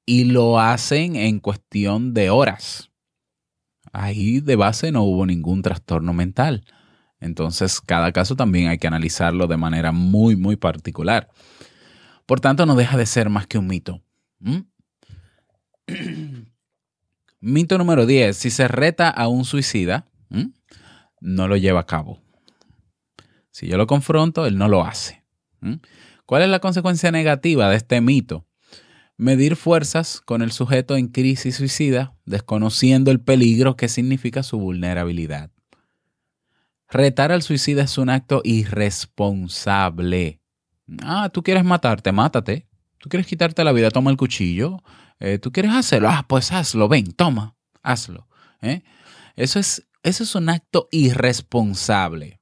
y 0.05 0.25
lo 0.25 0.61
hacen 0.61 1.17
en 1.17 1.41
cuestión 1.41 2.13
de 2.13 2.29
horas? 2.29 2.91
Ahí 3.97 4.41
de 4.41 4.57
base 4.57 4.93
no 4.93 5.03
hubo 5.03 5.27
ningún 5.27 5.63
trastorno 5.63 6.13
mental. 6.13 6.65
Entonces, 7.19 7.81
cada 7.81 8.13
caso 8.13 8.37
también 8.37 8.69
hay 8.69 8.79
que 8.79 8.87
analizarlo 8.87 9.47
de 9.47 9.57
manera 9.57 9.91
muy, 9.93 10.37
muy 10.37 10.57
particular. 10.57 11.29
Por 12.27 12.41
tanto, 12.41 12.67
no 12.67 12.75
deja 12.75 12.97
de 12.97 13.07
ser 13.07 13.31
más 13.31 13.47
que 13.47 13.59
un 13.59 13.67
mito. 13.67 14.03
mito 17.41 17.79
número 17.79 18.05
10. 18.05 18.37
Si 18.37 18.51
se 18.51 18.69
reta 18.69 19.09
a 19.09 19.29
un 19.29 19.45
suicida, 19.45 20.07
no 21.21 21.49
lo 21.49 21.57
lleva 21.57 21.81
a 21.81 21.87
cabo. 21.87 22.21
Si 23.51 23.67
yo 23.67 23.79
lo 23.79 23.87
confronto, 23.87 24.45
él 24.45 24.59
no 24.59 24.69
lo 24.69 24.85
hace. 24.85 25.25
¿Cuál 26.27 26.43
es 26.43 26.49
la 26.51 26.59
consecuencia 26.59 27.11
negativa 27.11 27.71
de 27.71 27.77
este 27.77 28.01
mito? 28.01 28.46
Medir 29.17 29.57
fuerzas 29.57 30.21
con 30.21 30.43
el 30.43 30.53
sujeto 30.53 30.97
en 30.97 31.09
crisis 31.09 31.57
suicida, 31.57 32.15
desconociendo 32.25 33.11
el 33.11 33.21
peligro 33.21 33.77
que 33.77 33.89
significa 33.89 34.43
su 34.43 34.59
vulnerabilidad. 34.59 35.51
Retar 36.89 37.33
al 37.33 37.43
suicida 37.43 37.83
es 37.83 37.99
un 37.99 38.11
acto 38.11 38.43
irresponsable. 38.45 40.41
Ah, 41.03 41.31
tú 41.33 41.43
quieres 41.43 41.65
matarte, 41.65 42.13
mátate. 42.13 42.69
Tú 42.99 43.09
quieres 43.09 43.27
quitarte 43.27 43.65
la 43.65 43.73
vida, 43.73 43.91
toma 43.91 44.11
el 44.11 44.17
cuchillo. 44.17 44.83
Eh, 45.19 45.39
tú 45.39 45.51
quieres 45.51 45.73
hacerlo, 45.73 46.09
ah, 46.11 46.25
pues 46.29 46.53
hazlo, 46.53 46.89
ven, 46.89 47.13
toma, 47.13 47.57
hazlo. 47.83 48.29
¿eh? 48.61 48.83
Eso, 49.35 49.59
es, 49.59 49.89
eso 50.03 50.23
es 50.25 50.35
un 50.35 50.49
acto 50.49 50.89
irresponsable 50.93 52.36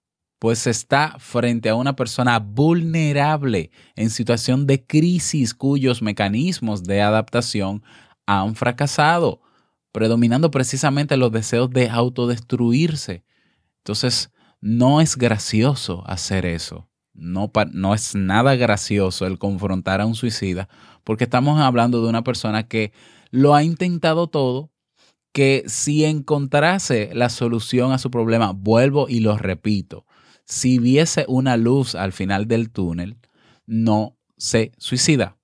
pues 0.45 0.67
está 0.67 1.17
frente 1.21 1.71
a 1.71 1.75
una 1.75 1.97
persona 1.97 2.39
vulnerable 2.39 3.71
en 3.97 4.11
situación 4.11 4.67
de 4.67 4.85
crisis 4.85 5.55
cuyos 5.55 6.03
mecanismos 6.03 6.85
de 6.85 7.01
adaptación 7.01 7.83
han 8.27 8.55
fracasado, 8.55 9.41
predominando 9.91 10.51
precisamente 10.51 11.17
los 11.17 11.33
deseos 11.33 11.71
de 11.71 11.89
autodestruirse. 11.89 13.25
Entonces, 13.79 14.33
no 14.61 15.01
es 15.01 15.17
gracioso 15.17 16.05
hacer 16.07 16.45
eso. 16.45 16.91
No, 17.15 17.51
no 17.73 17.95
es 17.95 18.15
nada 18.15 18.55
gracioso 18.55 19.27
el 19.27 19.39
confrontar 19.39 20.03
a 20.03 20.07
un 20.07 20.15
suicida, 20.15 20.69
porque 21.05 21.25
estamos 21.25 21.59
hablando 21.59 22.03
de 22.03 22.11
una 22.11 22.23
persona 22.23 22.69
que 22.69 22.93
lo 23.31 23.55
ha 23.55 23.63
intentado 23.63 24.27
todo, 24.27 24.75
que 25.33 25.65
si 25.69 26.05
encontrase 26.05 27.09
la 27.15 27.31
solución 27.31 27.93
a 27.93 27.99
su 27.99 28.11
problema, 28.11 28.53
vuelvo 28.53 29.09
y 29.09 29.21
lo 29.21 29.39
repito, 29.39 30.04
si 30.45 30.79
viese 30.79 31.25
una 31.29 31.57
luz 31.57 31.95
al 31.95 32.13
final 32.13 32.47
del 32.47 32.71
túnel, 32.71 33.17
no 33.67 34.17
se 34.37 34.73
suicida. 34.79 35.39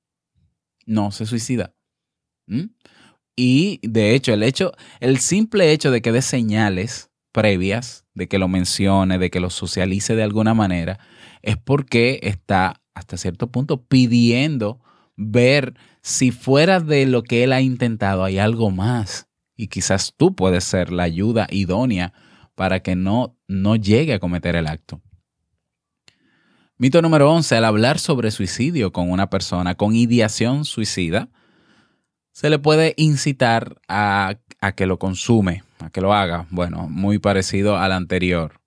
No 0.87 1.11
se 1.11 1.27
suicida. 1.27 1.75
¿Mm? 2.47 2.71
Y 3.37 3.81
de 3.83 4.15
hecho, 4.15 4.35
el 4.35 4.43
hecho, 4.43 4.73
el 5.01 5.19
simple 5.19 5.73
hecho 5.73 5.91
de 5.91 6.03
que 6.03 6.13
dé 6.13 6.21
señales 6.21 7.11
previas, 7.33 8.05
de 8.15 8.29
que 8.29 8.39
lo 8.39 8.49
mencione, 8.49 9.19
de 9.19 9.31
que 9.31 9.41
lo 9.41 9.51
socialice 9.51 10.15
de 10.15 10.23
alguna 10.23 10.53
manera, 10.53 10.99
es 11.43 11.57
porque 11.57 12.21
está 12.23 12.83
hasta 12.95 13.17
cierto 13.17 13.51
punto 13.51 13.83
pidiendo 13.85 14.81
ver 15.17 15.75
si 16.03 16.33
fuera 16.33 16.81
de 16.81 17.07
lo 17.07 17.23
que 17.23 17.45
él 17.45 17.53
ha 17.53 17.61
intentado 17.61 18.25
hay 18.25 18.39
algo 18.39 18.71
más. 18.71 19.29
Y 19.57 19.69
quizás 19.69 20.15
tú 20.17 20.35
puedes 20.35 20.65
ser 20.65 20.93
la 20.93 21.05
ayuda 21.05 21.47
idónea 21.51 22.13
para 22.55 22.81
que 22.81 22.97
no, 22.97 23.37
no 23.51 23.75
llegue 23.75 24.15
a 24.15 24.21
cometer 24.21 24.55
el 24.55 24.69
acto. 24.69 25.01
Mito 26.79 27.03
número 27.03 27.31
11. 27.33 27.57
Al 27.57 27.65
hablar 27.65 27.99
sobre 27.99 28.31
suicidio 28.31 28.93
con 28.93 29.11
una 29.11 29.29
persona 29.29 29.75
con 29.75 29.95
ideación 29.95 30.65
suicida, 30.65 31.29
se 32.33 32.49
le 32.49 32.59
puede 32.59 32.95
incitar 32.97 33.81
a, 33.89 34.37
que 34.77 34.87
lo 34.87 34.99
consume, 34.99 35.65
a 35.81 35.91
que 35.91 36.01
lo 36.01 36.15
haga. 36.15 36.47
Bueno, 36.51 36.89
muy 36.89 37.19
parecido 37.19 37.77
al 37.77 37.93
anterior. 37.93 38.61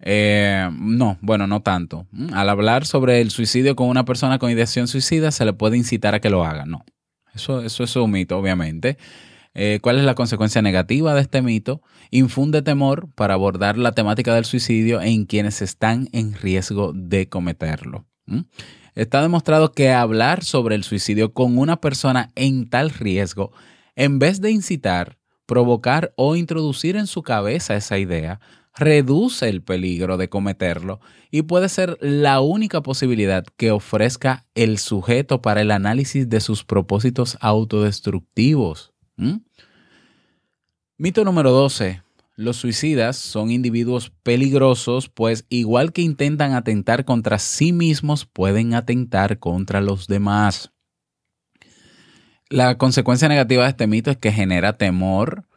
Eh, 0.00 0.70
no, 0.72 1.18
bueno, 1.20 1.46
no 1.46 1.60
tanto. 1.60 2.06
Al 2.32 2.48
hablar 2.48 2.86
sobre 2.86 3.20
el 3.20 3.30
suicidio 3.30 3.76
con 3.76 3.88
una 3.88 4.06
persona 4.06 4.38
con 4.38 4.50
ideación 4.50 4.88
suicida, 4.88 5.30
se 5.32 5.44
le 5.44 5.52
puede 5.52 5.76
incitar 5.76 6.14
a 6.14 6.20
que 6.20 6.30
lo 6.30 6.44
haga. 6.44 6.64
No, 6.64 6.84
eso, 7.34 7.62
eso 7.62 7.84
es 7.84 7.94
un 7.94 8.10
mito, 8.10 8.38
obviamente. 8.38 8.96
Eh, 9.60 9.80
¿Cuál 9.82 9.98
es 9.98 10.04
la 10.04 10.14
consecuencia 10.14 10.62
negativa 10.62 11.14
de 11.14 11.20
este 11.20 11.42
mito? 11.42 11.82
Infunde 12.12 12.62
temor 12.62 13.08
para 13.16 13.34
abordar 13.34 13.76
la 13.76 13.90
temática 13.90 14.32
del 14.32 14.44
suicidio 14.44 15.02
en 15.02 15.24
quienes 15.24 15.62
están 15.62 16.08
en 16.12 16.32
riesgo 16.34 16.92
de 16.94 17.28
cometerlo. 17.28 18.06
Está 18.94 19.20
demostrado 19.20 19.72
que 19.72 19.90
hablar 19.90 20.44
sobre 20.44 20.76
el 20.76 20.84
suicidio 20.84 21.32
con 21.32 21.58
una 21.58 21.80
persona 21.80 22.30
en 22.36 22.70
tal 22.70 22.90
riesgo 22.90 23.50
en 23.96 24.20
vez 24.20 24.40
de 24.40 24.52
incitar, 24.52 25.18
provocar 25.44 26.12
o 26.14 26.36
introducir 26.36 26.94
en 26.94 27.08
su 27.08 27.24
cabeza 27.24 27.74
esa 27.74 27.98
idea, 27.98 28.38
reduce 28.76 29.48
el 29.48 29.60
peligro 29.60 30.16
de 30.18 30.28
cometerlo 30.28 31.00
y 31.32 31.42
puede 31.42 31.68
ser 31.68 31.98
la 32.00 32.40
única 32.40 32.80
posibilidad 32.80 33.44
que 33.56 33.72
ofrezca 33.72 34.46
el 34.54 34.78
sujeto 34.78 35.42
para 35.42 35.62
el 35.62 35.72
análisis 35.72 36.28
de 36.28 36.38
sus 36.38 36.62
propósitos 36.62 37.36
autodestructivos. 37.40 38.92
Mito 40.96 41.24
número 41.24 41.50
12. 41.50 42.02
Los 42.36 42.56
suicidas 42.56 43.16
son 43.16 43.50
individuos 43.50 44.12
peligrosos, 44.22 45.08
pues 45.08 45.44
igual 45.48 45.92
que 45.92 46.02
intentan 46.02 46.52
atentar 46.52 47.04
contra 47.04 47.40
sí 47.40 47.72
mismos, 47.72 48.26
pueden 48.26 48.74
atentar 48.74 49.40
contra 49.40 49.80
los 49.80 50.06
demás. 50.06 50.70
La 52.48 52.78
consecuencia 52.78 53.28
negativa 53.28 53.64
de 53.64 53.70
este 53.70 53.86
mito 53.88 54.10
es 54.10 54.16
que 54.16 54.32
genera 54.32 54.78
temor 54.78 55.48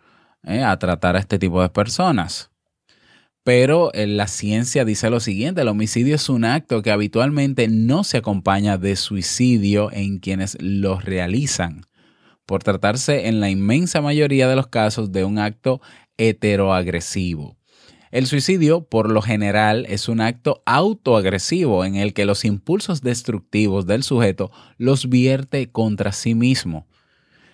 eh, 0.44 0.64
a 0.64 0.78
tratar 0.80 1.16
a 1.16 1.20
este 1.20 1.38
tipo 1.38 1.62
de 1.62 1.70
personas. 1.70 2.50
Pero 3.44 3.94
eh, 3.94 4.08
la 4.08 4.28
ciencia 4.28 4.86
dice 4.86 5.10
lo 5.10 5.20
siguiente, 5.20 5.62
el 5.62 5.68
homicidio 5.68 6.16
es 6.16 6.30
un 6.30 6.46
acto 6.46 6.82
que 6.82 6.92
habitualmente 6.92 7.68
no 7.68 8.04
se 8.04 8.18
acompaña 8.18 8.78
de 8.78 8.96
suicidio 8.96 9.92
en 9.92 10.20
quienes 10.20 10.58
lo 10.60 11.00
realizan, 11.00 11.86
por 12.52 12.64
tratarse 12.64 13.30
en 13.30 13.40
la 13.40 13.50
inmensa 13.50 14.02
mayoría 14.02 14.46
de 14.50 14.58
los 14.58 14.68
casos 14.68 15.14
de 15.14 15.24
un 15.24 15.40
acto 15.40 15.80
heteroagresivo. 16.18 17.56
El 18.12 18.28
suicidio, 18.28 18.84
por 18.84 19.10
lo 19.10 19.22
general, 19.22 19.86
es 19.88 20.10
un 20.10 20.20
acto 20.20 20.62
autoagresivo 20.66 21.86
en 21.86 21.96
el 21.96 22.14
que 22.14 22.26
los 22.26 22.44
impulsos 22.44 23.02
destructivos 23.02 23.86
del 23.86 24.04
sujeto 24.04 24.52
los 24.78 25.08
vierte 25.08 25.72
contra 25.72 26.12
sí 26.12 26.36
mismo. 26.36 26.88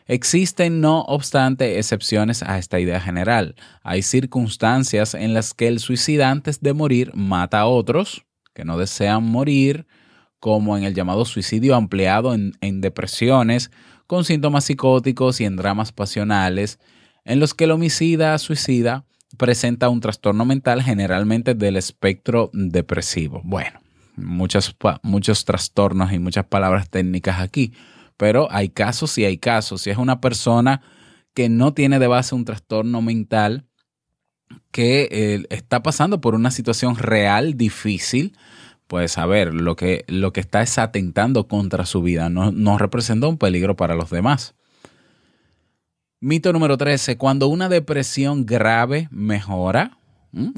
Existen, 0.08 0.82
no 0.82 1.02
obstante, 1.02 1.78
excepciones 1.78 2.42
a 2.42 2.58
esta 2.58 2.80
idea 2.80 3.00
general. 3.00 3.54
Hay 3.84 4.02
circunstancias 4.02 5.14
en 5.14 5.36
las 5.36 5.54
que 5.54 5.68
el 5.68 5.78
suicida 5.78 6.32
antes 6.32 6.60
de 6.62 6.74
morir 6.74 7.12
mata 7.14 7.60
a 7.60 7.68
otros 7.68 8.26
que 8.56 8.66
no 8.66 8.80
desean 8.80 9.24
morir, 9.26 9.86
como 10.40 10.76
en 10.76 10.86
el 10.86 10.96
llamado 10.96 11.24
suicidio 11.24 11.76
ampliado 11.76 12.34
en, 12.34 12.54
en 12.62 12.82
depresiones, 12.82 13.70
con 14.08 14.24
síntomas 14.24 14.66
psicóticos 14.66 15.40
y 15.42 15.46
en 15.46 15.58
dramas 15.58 15.92
pasionales, 15.92 16.80
en 17.26 17.40
los 17.40 17.54
que 17.54 17.66
el 17.66 17.72
homicida 17.72 18.38
suicida 18.38 19.06
presenta 19.38 19.90
un 19.90 20.00
trastorno 20.00 20.46
mental 20.46 20.82
generalmente 20.82 21.54
del 21.54 21.76
espectro 21.76 22.50
depresivo. 22.54 23.42
Bueno, 23.44 23.80
muchos, 24.16 25.46
trastornos 25.46 26.14
y 26.14 26.20
muchas 26.20 26.46
palabras 26.46 26.90
técnicas 26.90 27.42
aquí, 27.42 27.74
pero 28.16 28.48
hay 28.50 28.70
casos 28.70 29.18
y 29.18 29.26
hay 29.26 29.38
casos. 29.38 29.82
Si 29.82 29.90
es 29.90 29.98
una 29.98 30.22
persona 30.22 30.82
que 31.34 31.50
no 31.50 31.74
tiene 31.74 32.00
de 32.00 32.08
base 32.08 32.34
un 32.34 32.46
trastorno 32.46 33.02
mental, 33.02 33.66
que 34.72 35.10
eh, 35.12 35.46
está 35.50 35.84
pasando 35.84 36.22
por 36.22 36.34
una 36.34 36.52
situación 36.52 36.96
real 36.96 37.58
difícil, 37.58 38.38
pues 38.88 39.18
a 39.18 39.26
ver, 39.26 39.54
lo 39.54 39.76
que, 39.76 40.06
lo 40.08 40.34
que 40.34 40.40
está 40.40 40.62
es 40.62 40.78
atentando 40.78 41.48
contra 41.48 41.86
su 41.86 42.02
vida, 42.02 42.30
no, 42.30 42.52
no 42.52 42.78
representa 42.78 43.28
un 43.28 43.38
peligro 43.38 43.76
para 43.76 43.96
los 43.96 44.10
demás. 44.10 44.56
Mito 46.20 46.52
número 46.52 46.78
13, 46.78 47.18
cuando 47.18 47.48
una 47.48 47.70
depresión 47.70 48.46
grave 48.46 49.08
mejora, 49.12 50.00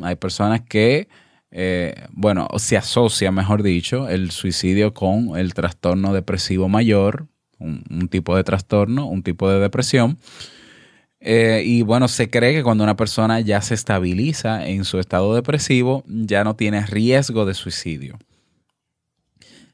hay 0.02 0.16
personas 0.16 0.62
que, 0.62 1.10
eh, 1.52 2.08
bueno, 2.12 2.48
se 2.58 2.78
asocia, 2.78 3.32
mejor 3.32 3.62
dicho, 3.62 4.08
el 4.08 4.32
suicidio 4.32 4.94
con 4.94 5.38
el 5.38 5.54
trastorno 5.54 6.14
depresivo 6.14 6.70
mayor, 6.70 7.28
un, 7.60 8.08
tipo 8.10 8.38
de 8.38 8.46
trastorno, 8.46 9.08
un 9.08 9.22
tipo 9.22 9.50
de 9.50 9.60
depresión. 9.60 10.18
Eh, 11.22 11.64
y 11.66 11.82
bueno, 11.82 12.08
se 12.08 12.30
cree 12.30 12.54
que 12.54 12.64
cuando 12.64 12.84
una 12.84 12.96
persona 12.96 13.42
ya 13.42 13.62
se 13.62 13.74
estabiliza 13.74 14.66
en 14.66 14.86
su 14.86 15.00
estado 15.00 15.36
depresivo, 15.36 16.04
ya 16.08 16.44
no 16.44 16.56
tiene 16.56 16.86
riesgo 16.86 17.46
de 17.46 17.54
suicidio. 17.54 18.18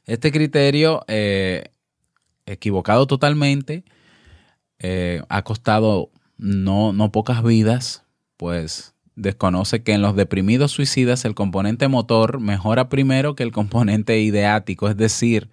Este 0.06 0.32
criterio, 0.32 1.04
eh, 1.08 1.64
equivocado 2.46 3.06
totalmente, 3.06 3.84
eh, 4.78 5.22
ha 5.28 5.42
costado 5.42 6.10
no, 6.36 6.92
no 6.92 7.12
pocas 7.12 7.42
vidas, 7.42 8.04
pues 8.36 8.94
desconoce 9.14 9.82
que 9.82 9.94
en 9.94 10.02
los 10.02 10.14
deprimidos 10.14 10.72
suicidas 10.72 11.24
el 11.24 11.34
componente 11.34 11.88
motor 11.88 12.38
mejora 12.38 12.88
primero 12.88 13.34
que 13.34 13.42
el 13.42 13.52
componente 13.52 14.20
ideático, 14.20 14.88
es 14.88 14.96
decir, 14.96 15.48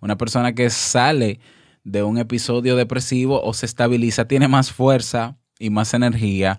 una 0.00 0.18
persona 0.18 0.54
que 0.54 0.70
sale 0.70 1.40
de 1.86 2.02
un 2.02 2.18
episodio 2.18 2.74
depresivo 2.74 3.40
o 3.42 3.54
se 3.54 3.64
estabiliza 3.64 4.26
tiene 4.26 4.48
más 4.48 4.72
fuerza 4.72 5.38
y 5.56 5.70
más 5.70 5.94
energía 5.94 6.58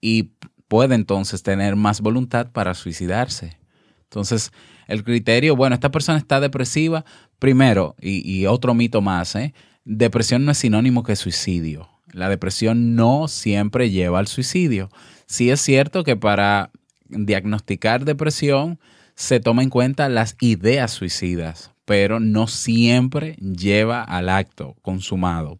y 0.00 0.32
puede 0.66 0.96
entonces 0.96 1.44
tener 1.44 1.76
más 1.76 2.00
voluntad 2.00 2.50
para 2.50 2.74
suicidarse. 2.74 3.56
Entonces, 4.02 4.50
el 4.88 5.04
criterio, 5.04 5.54
bueno, 5.54 5.74
esta 5.74 5.92
persona 5.92 6.18
está 6.18 6.40
depresiva, 6.40 7.04
primero, 7.38 7.94
y, 8.00 8.46
otro 8.46 8.74
mito 8.74 9.00
más, 9.00 9.36
¿eh? 9.36 9.54
depresión 9.84 10.44
no 10.44 10.50
es 10.50 10.58
sinónimo 10.58 11.04
que 11.04 11.14
suicidio. 11.14 11.88
La 12.12 12.28
depresión 12.28 12.96
no 12.96 13.28
siempre 13.28 13.90
lleva 13.90 14.18
al 14.18 14.26
suicidio. 14.26 14.90
Sí 15.26 15.50
es 15.50 15.60
cierto 15.60 16.02
que 16.02 16.16
para 16.16 16.72
diagnosticar 17.08 18.04
depresión 18.04 18.80
se 19.14 19.38
toma 19.38 19.62
en 19.62 19.70
cuenta 19.70 20.08
las 20.08 20.36
ideas 20.40 20.90
suicidas, 20.90 21.70
pero 21.84 22.20
no 22.20 22.46
siempre 22.46 23.36
lleva 23.36 24.02
al 24.02 24.28
acto 24.28 24.76
consumado. 24.82 25.58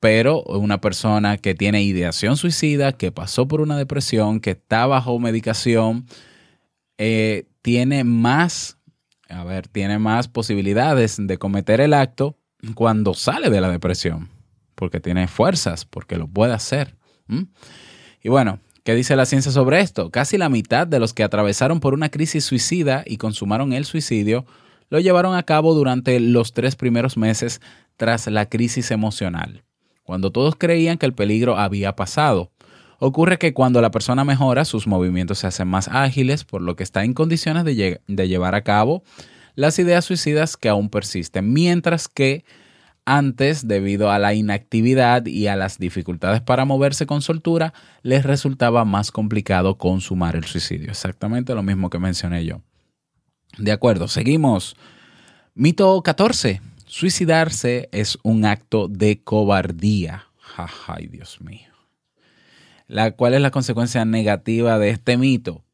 Pero 0.00 0.42
una 0.42 0.80
persona 0.80 1.38
que 1.38 1.54
tiene 1.54 1.82
ideación 1.82 2.36
suicida, 2.36 2.92
que 2.92 3.10
pasó 3.10 3.48
por 3.48 3.60
una 3.60 3.76
depresión, 3.76 4.40
que 4.40 4.50
está 4.50 4.86
bajo 4.86 5.18
medicación, 5.18 6.06
eh, 6.98 7.46
tiene 7.62 8.04
más, 8.04 8.78
a 9.28 9.44
ver, 9.44 9.68
tiene 9.68 9.98
más 9.98 10.28
posibilidades 10.28 11.16
de 11.18 11.38
cometer 11.38 11.80
el 11.80 11.94
acto 11.94 12.36
cuando 12.74 13.14
sale 13.14 13.50
de 13.50 13.60
la 13.60 13.70
depresión, 13.70 14.28
porque 14.74 15.00
tiene 15.00 15.26
fuerzas, 15.26 15.84
porque 15.84 16.16
lo 16.16 16.28
puede 16.28 16.52
hacer. 16.52 16.96
Y 18.22 18.28
bueno, 18.28 18.60
¿qué 18.84 18.94
dice 18.94 19.16
la 19.16 19.24
ciencia 19.24 19.52
sobre 19.52 19.80
esto? 19.80 20.10
Casi 20.10 20.36
la 20.36 20.50
mitad 20.50 20.86
de 20.86 21.00
los 21.00 21.14
que 21.14 21.24
atravesaron 21.24 21.80
por 21.80 21.94
una 21.94 22.10
crisis 22.10 22.44
suicida 22.44 23.04
y 23.06 23.16
consumaron 23.16 23.72
el 23.72 23.86
suicidio 23.86 24.44
lo 24.90 25.00
llevaron 25.00 25.34
a 25.34 25.42
cabo 25.42 25.74
durante 25.74 26.18
los 26.20 26.52
tres 26.52 26.76
primeros 26.76 27.16
meses 27.16 27.60
tras 27.96 28.26
la 28.26 28.48
crisis 28.48 28.90
emocional, 28.90 29.64
cuando 30.02 30.30
todos 30.30 30.56
creían 30.56 30.98
que 30.98 31.06
el 31.06 31.14
peligro 31.14 31.58
había 31.58 31.96
pasado. 31.96 32.50
Ocurre 32.98 33.38
que 33.38 33.54
cuando 33.54 33.80
la 33.80 33.90
persona 33.90 34.24
mejora, 34.24 34.64
sus 34.64 34.86
movimientos 34.86 35.38
se 35.38 35.46
hacen 35.46 35.68
más 35.68 35.88
ágiles, 35.88 36.44
por 36.44 36.62
lo 36.62 36.76
que 36.76 36.84
está 36.84 37.04
en 37.04 37.12
condiciones 37.12 37.64
de, 37.64 38.00
de 38.06 38.28
llevar 38.28 38.54
a 38.54 38.62
cabo 38.62 39.02
las 39.56 39.78
ideas 39.78 40.04
suicidas 40.04 40.56
que 40.56 40.68
aún 40.68 40.88
persisten, 40.88 41.52
mientras 41.52 42.08
que 42.08 42.44
antes, 43.06 43.68
debido 43.68 44.10
a 44.10 44.18
la 44.18 44.32
inactividad 44.34 45.26
y 45.26 45.46
a 45.46 45.56
las 45.56 45.78
dificultades 45.78 46.40
para 46.40 46.64
moverse 46.64 47.06
con 47.06 47.20
soltura, 47.20 47.74
les 48.02 48.24
resultaba 48.24 48.84
más 48.84 49.10
complicado 49.10 49.76
consumar 49.76 50.36
el 50.36 50.44
suicidio. 50.44 50.90
Exactamente 50.90 51.54
lo 51.54 51.62
mismo 51.62 51.90
que 51.90 51.98
mencioné 51.98 52.44
yo. 52.46 52.62
De 53.58 53.72
acuerdo, 53.72 54.08
seguimos. 54.08 54.76
Mito 55.54 56.02
14. 56.02 56.60
Suicidarse 56.86 57.88
es 57.92 58.18
un 58.22 58.44
acto 58.44 58.88
de 58.88 59.22
cobardía. 59.22 60.26
Ay, 60.86 61.06
Dios 61.06 61.40
mío. 61.40 61.68
La, 62.86 63.12
¿Cuál 63.12 63.34
es 63.34 63.40
la 63.40 63.50
consecuencia 63.50 64.04
negativa 64.04 64.78
de 64.78 64.90
este 64.90 65.16
mito? 65.16 65.64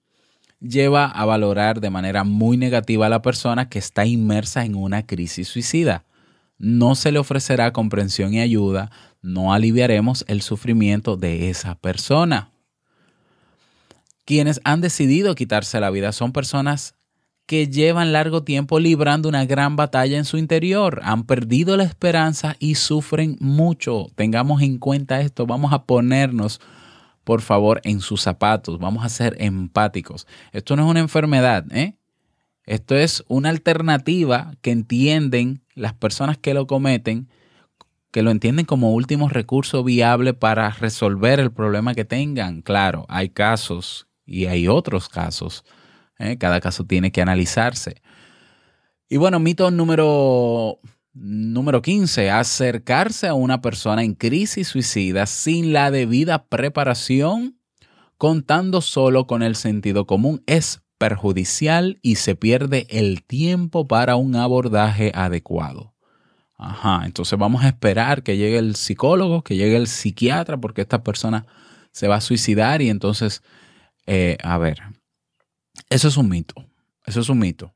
lleva 0.61 1.07
a 1.07 1.25
valorar 1.25 1.81
de 1.81 1.91
manera 1.91 2.23
muy 2.25 2.57
negativa 2.57 3.07
a 3.07 3.09
la 3.11 3.23
persona 3.23 3.69
que 3.69 3.79
está 3.79 4.05
inmersa 4.05 4.65
en 4.65 4.75
una 4.75 5.07
crisis 5.07 5.49
suicida. 5.49 6.05
No 6.59 6.95
se 6.95 7.11
le 7.11 7.19
ofrecerá 7.19 7.73
comprensión 7.73 8.35
y 8.35 8.41
ayuda, 8.41 8.91
no 9.23 9.55
aliviaremos 9.55 10.25
el 10.29 10.43
sufrimiento 10.43 11.17
de 11.17 11.49
esa 11.49 11.75
persona. 11.77 12.53
Quienes 14.27 14.61
han 14.65 14.83
decidido 14.83 15.35
quitarse 15.35 15.81
la 15.81 15.91
vida 15.91 16.13
son 16.13 16.33
personas 16.33 16.95
que 17.51 17.67
llevan 17.67 18.13
largo 18.13 18.45
tiempo 18.45 18.79
librando 18.79 19.29
una 19.29 19.45
gran 19.45 19.75
batalla 19.75 20.17
en 20.17 20.25
su 20.25 20.39
interior, 20.39 21.01
han 21.03 21.25
perdido 21.25 21.77
la 21.77 21.83
esperanza 21.83 22.55
y 22.61 22.77
sufren 22.77 23.37
mucho. 23.41 24.07
Tengamos 24.15 24.63
en 24.63 24.79
cuenta 24.79 25.21
esto, 25.21 25.47
vamos 25.47 25.73
a 25.73 25.83
ponernos 25.83 26.61
por 27.25 27.43
favor, 27.43 27.81
en 27.83 27.99
sus 27.99 28.23
zapatos. 28.23 28.79
Vamos 28.79 29.05
a 29.05 29.09
ser 29.09 29.37
empáticos. 29.41 30.29
Esto 30.53 30.77
no 30.77 30.85
es 30.85 30.91
una 30.91 31.01
enfermedad, 31.01 31.65
¿eh? 31.73 31.97
Esto 32.67 32.95
es 32.95 33.25
una 33.27 33.49
alternativa 33.49 34.53
que 34.63 34.71
entienden 34.71 35.65
las 35.75 35.93
personas 35.93 36.39
que 36.39 36.55
lo 36.55 36.69
cometen, 36.69 37.29
que 38.13 38.23
lo 38.23 38.31
entienden 38.31 38.65
como 38.65 38.93
último 38.93 39.29
recurso 39.29 39.83
viable 39.83 40.35
para 40.35 40.71
resolver 40.71 41.41
el 41.41 41.51
problema 41.51 41.97
que 41.97 42.05
tengan. 42.05 42.63
Claro, 42.63 43.07
hay 43.09 43.31
casos 43.31 44.07
y 44.25 44.47
hay 44.47 44.69
otros 44.69 45.09
casos. 45.09 45.65
¿Eh? 46.21 46.39
Cada 46.39 46.61
caso 46.61 46.85
tiene 46.85 47.11
que 47.11 47.23
analizarse. 47.23 48.01
Y 49.09 49.17
bueno, 49.17 49.41
mito 49.41 49.71
número 49.71 50.79
Número 51.13 51.83
15. 51.83 52.31
Acercarse 52.31 53.27
a 53.27 53.35
una 53.35 53.61
persona 53.61 54.05
en 54.05 54.15
crisis 54.15 54.69
suicida 54.69 55.27
sin 55.27 55.73
la 55.73 55.91
debida 55.91 56.45
preparación, 56.45 57.59
contando 58.17 58.81
solo 58.81 59.27
con 59.27 59.43
el 59.43 59.57
sentido 59.57 60.07
común, 60.07 60.43
es 60.47 60.83
perjudicial 60.99 61.99
y 62.03 62.17
se 62.17 62.37
pierde 62.37 62.87
el 62.91 63.25
tiempo 63.25 63.89
para 63.89 64.17
un 64.17 64.37
abordaje 64.37 65.11
adecuado. 65.15 65.95
Ajá, 66.57 67.03
entonces 67.07 67.39
vamos 67.39 67.65
a 67.65 67.69
esperar 67.69 68.23
que 68.23 68.37
llegue 68.37 68.59
el 68.59 68.77
psicólogo, 68.77 69.43
que 69.43 69.57
llegue 69.57 69.77
el 69.77 69.89
psiquiatra, 69.89 70.59
porque 70.59 70.83
esta 70.83 71.03
persona 71.03 71.47
se 71.91 72.07
va 72.07 72.17
a 72.17 72.21
suicidar 72.21 72.83
y 72.83 72.91
entonces, 72.91 73.43
eh, 74.07 74.37
a 74.45 74.59
ver, 74.59 74.81
eso 75.91 76.09
es 76.09 76.17
un 76.17 76.29
mito, 76.29 76.55
eso 77.07 77.21
es 77.21 77.29
un 77.29 77.39
mito. 77.39 77.75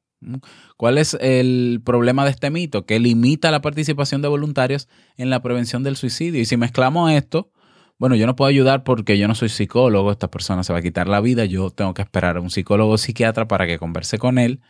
¿Cuál 0.78 0.96
es 0.96 1.18
el 1.20 1.82
problema 1.84 2.24
de 2.24 2.30
este 2.30 2.50
mito? 2.50 2.86
Que 2.86 2.98
limita 2.98 3.50
la 3.50 3.60
participación 3.60 4.22
de 4.22 4.28
voluntarios 4.28 4.88
en 5.18 5.28
la 5.28 5.42
prevención 5.42 5.82
del 5.82 5.96
suicidio. 5.96 6.40
Y 6.40 6.46
si 6.46 6.56
mezclamos 6.56 7.12
esto, 7.12 7.50
bueno, 7.98 8.16
yo 8.16 8.26
no 8.26 8.34
puedo 8.34 8.48
ayudar 8.48 8.84
porque 8.84 9.18
yo 9.18 9.28
no 9.28 9.34
soy 9.34 9.50
psicólogo, 9.50 10.10
esta 10.10 10.30
persona 10.30 10.64
se 10.64 10.72
va 10.72 10.78
a 10.78 10.82
quitar 10.82 11.08
la 11.08 11.20
vida, 11.20 11.44
yo 11.44 11.68
tengo 11.68 11.92
que 11.92 12.00
esperar 12.00 12.38
a 12.38 12.40
un 12.40 12.48
psicólogo 12.48 12.92
o 12.92 12.98
psiquiatra 12.98 13.46
para 13.46 13.66
que 13.66 13.78
converse 13.78 14.16
con 14.16 14.38
él 14.38 14.60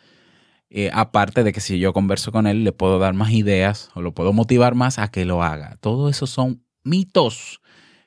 eh, 0.76 0.90
aparte 0.92 1.44
de 1.44 1.52
que 1.52 1.60
si 1.60 1.78
yo 1.78 1.92
converso 1.92 2.32
con 2.32 2.48
él, 2.48 2.64
le 2.64 2.72
puedo 2.72 2.98
dar 2.98 3.14
más 3.14 3.30
ideas 3.30 3.90
o 3.94 4.02
lo 4.02 4.12
puedo 4.12 4.32
motivar 4.32 4.74
más 4.74 4.98
a 4.98 5.08
que 5.08 5.24
lo 5.24 5.40
haga. 5.42 5.76
Todo 5.80 6.08
eso 6.08 6.26
son 6.26 6.64
mitos 6.82 7.60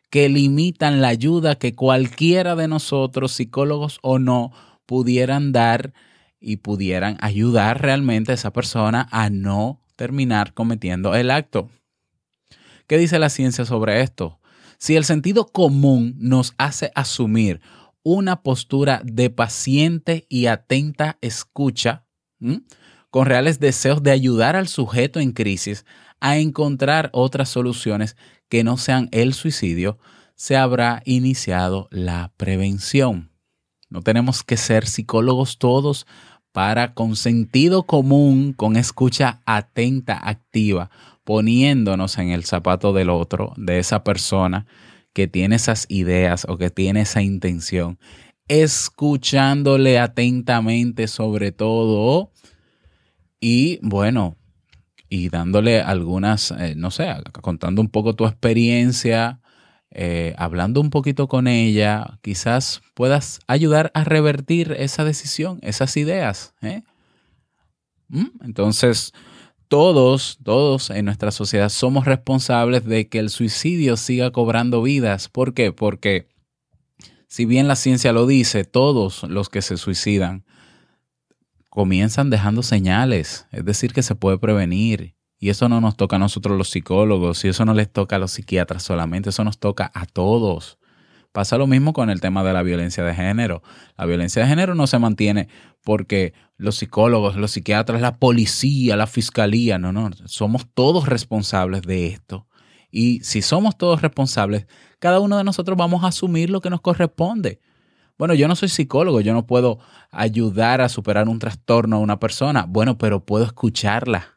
que 0.10 0.28
limitan 0.28 1.00
la 1.00 1.08
ayuda 1.08 1.56
que 1.56 1.76
cualquiera 1.76 2.58
de 2.58 2.67
nosotros, 2.67 3.32
psicólogos 3.32 4.00
o 4.02 4.19
no, 4.19 4.52
pudieran 4.88 5.52
dar 5.52 5.93
y 6.39 6.58
pudieran 6.58 7.17
ayudar 7.19 7.82
realmente 7.82 8.32
a 8.32 8.36
esa 8.36 8.52
persona 8.52 9.08
a 9.12 9.30
no 9.30 9.84
terminar 9.95 10.54
cometiendo 10.54 11.13
el 11.13 11.30
acto. 11.30 11.69
¿Qué 12.88 12.97
dice 12.97 13.19
la 13.19 13.30
ciencia 13.30 13.65
sobre 13.65 14.02
esto? 14.02 14.39
Si 14.80 14.95
el 14.95 15.04
sentido 15.04 15.47
común 15.47 16.15
nos 16.17 16.54
hace 16.58 16.91
asumir 16.95 17.62
una 18.04 18.41
postura 18.41 19.02
de 19.04 19.30
paciente 19.30 20.26
y 20.30 20.45
atenta 20.45 21.17
escucha, 21.21 22.06
con 23.10 23.26
reales 23.26 23.60
deseos 23.60 24.02
de 24.04 24.12
ayudar 24.12 24.56
al 24.56 24.67
sujeto 24.67 25.19
en 25.19 25.34
crisis 25.34 25.86
a 26.19 26.38
encontrar 26.38 27.10
otras 27.12 27.50
soluciones 27.50 28.15
que 28.47 28.63
no 28.63 28.78
sean 28.78 29.10
el 29.12 29.34
suicidio, 29.34 29.97
se 30.36 30.56
habrá 30.56 31.02
iniciado 31.04 31.88
la 31.91 32.32
prevención. 32.38 33.26
No 33.89 34.02
tenemos 34.02 34.43
que 34.43 34.58
ser 34.58 34.88
psicólogos 34.88 35.58
todos 35.58 36.08
para 36.52 36.93
con 36.93 37.15
sentido 37.15 37.84
común, 37.84 38.54
con 38.54 38.76
escucha 38.76 39.41
atenta, 39.45 40.19
activa, 40.21 40.89
poniéndonos 41.23 42.17
en 42.17 42.30
el 42.30 42.45
zapato 42.45 42.93
del 42.93 43.10
otro, 43.10 43.54
de 43.58 43.80
esa 43.80 44.04
persona 44.04 44.65
que 45.13 45.28
tiene 45.28 45.56
esas 45.56 45.86
ideas 45.89 46.45
o 46.47 46.58
que 46.58 46.69
tiene 46.69 47.02
esa 47.02 47.21
intención 47.21 48.00
escuchándole 48.47 50.00
atentamente 50.00 51.08
sobre 51.08 51.52
todo 51.52 52.32
y 53.39 53.80
bueno, 53.82 54.38
y 55.10 55.30
dándole 55.30 55.82
algunas, 55.82 56.52
eh, 56.52 56.73
no 56.76 56.91
sé, 56.91 57.08
contando 57.41 57.82
un 57.82 57.89
poco 57.89 58.15
tu 58.15 58.26
experiencia, 58.26 59.41
eh, 59.91 60.36
hablando 60.38 60.82
un 60.82 60.89
poquito 60.89 61.28
con 61.28 61.47
ella, 61.47 62.19
quizás 62.21 62.82
puedas 62.93 63.39
ayudar 63.47 63.91
a 63.93 64.04
revertir 64.04 64.76
esa 64.78 65.04
decisión, 65.04 65.60
esas 65.62 65.95
ideas. 65.97 66.54
¿eh? 66.62 66.84
¿Mm? 68.10 68.28
Entonces, 68.43 69.13
todos, 69.67 70.39
todos 70.43 70.89
en 70.89 71.06
nuestra 71.06 71.32
sociedad 71.32 71.69
somos 71.69 72.06
responsables 72.06 72.86
de 72.86 73.10
que 73.10 73.19
el 73.19 73.30
suicidio 73.30 73.97
siga 73.97 74.32
cobrando 74.32 74.82
vidas. 74.82 75.30
¿Por 75.30 75.54
qué? 75.54 75.71
Porque 75.71 76.28
si 77.28 77.45
bien 77.45 77.67
la 77.67 77.76
ciencia 77.76 78.13
lo 78.13 78.26
dice, 78.26 78.63
todos 78.63 79.23
los 79.23 79.50
que 79.50 79.62
se 79.62 79.78
suicidan 79.78 80.45
comienzan 81.69 82.30
dejando 82.30 82.63
señales, 82.63 83.45
es 83.52 83.65
decir, 83.65 83.93
que 83.93 84.04
se 84.04 84.15
puede 84.15 84.38
prevenir. 84.38 85.16
Y 85.39 85.50
eso 85.50 85.69
no 85.69 85.82
nos 85.82 85.95
toca 85.95 86.15
a 86.15 86.19
nosotros 86.19 86.58
los 86.58 86.69
psicólogos, 86.69 87.45
y 87.45 87.50
eso 87.50 87.65
no 87.65 87.73
les 87.73 87.91
toca 87.91 88.15
a 88.15 88.19
los 88.19 88.32
psiquiatras 88.32 88.84
solamente, 88.84 89.30
eso 89.30 89.43
nos 89.43 89.60
toca 89.60 89.91
a 89.93 90.06
todos. 90.06 90.78
Pasa 91.32 91.58
lo 91.58 91.67
mismo 91.67 91.93
con 91.93 92.10
el 92.10 92.19
tema 92.19 92.43
de 92.43 92.54
la 92.54 92.63
violencia 92.63 93.04
de 93.04 93.13
género. 93.13 93.62
La 93.95 94.06
violencia 94.06 94.41
de 94.41 94.47
género 94.47 94.73
no 94.73 94.88
se 94.88 94.97
mantiene 94.97 95.50
porque 95.84 96.34
los 96.58 96.78
psicólogos, 96.78 97.36
los 97.36 97.52
psiquiatras, 97.52 98.02
la 98.02 98.17
policía, 98.17 98.95
la 98.95 99.06
fiscalía, 99.06 99.78
no, 99.78 99.91
no, 99.91 100.10
somos 100.26 100.65
todos 100.73 101.08
responsables 101.08 101.84
de 101.84 102.08
esto. 102.08 102.47
Y 102.89 103.19
si 103.19 103.43
somos 103.43 103.78
todos 103.78 104.02
responsables, 104.02 104.65
cada 104.97 105.19
uno 105.19 105.38
de 105.38 105.43
nosotros 105.43 105.78
vamos 105.78 106.04
a 106.04 106.08
asumir 106.08 106.50
lo 106.50 106.62
que 106.62 106.71
nos 106.71 106.82
corresponde. 106.82 107.60
Bueno, 108.17 108.34
yo 108.34 108.47
no 108.47 108.56
soy 108.56 108.69
psicólogo, 108.69 109.21
yo 109.21 109.34
no 109.34 109.45
puedo 109.45 109.78
ayudar 110.10 110.82
a 110.82 110.89
superar 110.89 111.30
un 111.30 111.38
trastorno 111.38 111.97
a 111.97 112.00
una 112.00 112.19
persona. 112.19 112.65
Bueno, 112.67 112.97
pero 112.97 113.23
puedo 113.23 113.45
escucharla. 113.45 114.37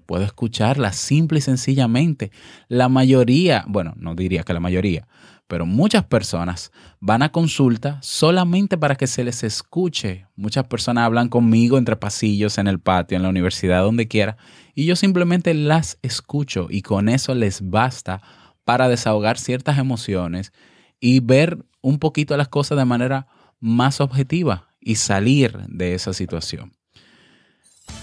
Puedo 0.00 0.24
escucharla 0.24 0.92
simple 0.92 1.38
y 1.38 1.42
sencillamente. 1.42 2.30
La 2.68 2.88
mayoría, 2.88 3.64
bueno, 3.68 3.94
no 3.96 4.14
diría 4.14 4.42
que 4.42 4.52
la 4.52 4.60
mayoría, 4.60 5.06
pero 5.46 5.66
muchas 5.66 6.04
personas 6.04 6.72
van 7.00 7.22
a 7.22 7.30
consulta 7.30 7.98
solamente 8.02 8.78
para 8.78 8.96
que 8.96 9.06
se 9.06 9.24
les 9.24 9.42
escuche. 9.42 10.26
Muchas 10.34 10.66
personas 10.66 11.04
hablan 11.04 11.28
conmigo 11.28 11.78
entre 11.78 11.96
pasillos, 11.96 12.58
en 12.58 12.68
el 12.68 12.80
patio, 12.80 13.16
en 13.16 13.22
la 13.22 13.28
universidad, 13.28 13.82
donde 13.82 14.08
quiera, 14.08 14.36
y 14.74 14.86
yo 14.86 14.96
simplemente 14.96 15.52
las 15.54 15.98
escucho 16.02 16.68
y 16.70 16.82
con 16.82 17.08
eso 17.08 17.34
les 17.34 17.68
basta 17.68 18.22
para 18.64 18.88
desahogar 18.88 19.38
ciertas 19.38 19.78
emociones 19.78 20.52
y 21.00 21.20
ver 21.20 21.58
un 21.82 21.98
poquito 21.98 22.36
las 22.36 22.48
cosas 22.48 22.78
de 22.78 22.84
manera 22.84 23.26
más 23.60 24.00
objetiva 24.00 24.68
y 24.80 24.96
salir 24.96 25.58
de 25.68 25.94
esa 25.94 26.12
situación. 26.12 26.72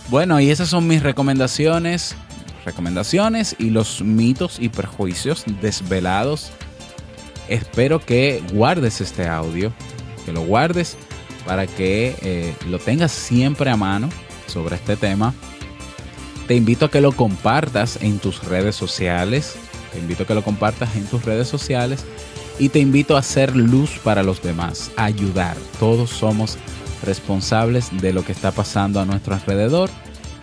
Bueno, 0.09 0.39
y 0.39 0.49
esas 0.49 0.69
son 0.69 0.87
mis 0.87 1.03
recomendaciones, 1.03 2.15
recomendaciones 2.65 3.55
y 3.59 3.69
los 3.69 4.01
mitos 4.01 4.57
y 4.59 4.69
perjuicios 4.69 5.43
desvelados. 5.61 6.51
Espero 7.47 7.99
que 7.99 8.43
guardes 8.51 9.01
este 9.01 9.27
audio, 9.27 9.71
que 10.25 10.33
lo 10.33 10.41
guardes 10.41 10.97
para 11.45 11.67
que 11.67 12.15
eh, 12.21 12.55
lo 12.67 12.79
tengas 12.79 13.11
siempre 13.11 13.69
a 13.69 13.75
mano 13.75 14.09
sobre 14.47 14.75
este 14.75 14.95
tema. 14.95 15.33
Te 16.47 16.55
invito 16.55 16.85
a 16.85 16.91
que 16.91 17.01
lo 17.01 17.11
compartas 17.11 17.99
en 18.01 18.19
tus 18.19 18.43
redes 18.43 18.75
sociales. 18.75 19.55
Te 19.93 19.99
invito 19.99 20.23
a 20.23 20.25
que 20.27 20.35
lo 20.35 20.43
compartas 20.43 20.95
en 20.95 21.05
tus 21.05 21.23
redes 21.23 21.47
sociales 21.47 22.05
y 22.59 22.69
te 22.69 22.79
invito 22.79 23.15
a 23.15 23.19
hacer 23.19 23.55
luz 23.55 23.91
para 24.03 24.21
los 24.21 24.41
demás, 24.41 24.91
ayudar. 24.97 25.55
Todos 25.79 26.09
somos 26.09 26.57
responsables 27.03 27.89
de 28.01 28.13
lo 28.13 28.23
que 28.23 28.31
está 28.31 28.51
pasando 28.51 28.99
a 28.99 29.05
nuestro 29.05 29.33
alrededor 29.35 29.89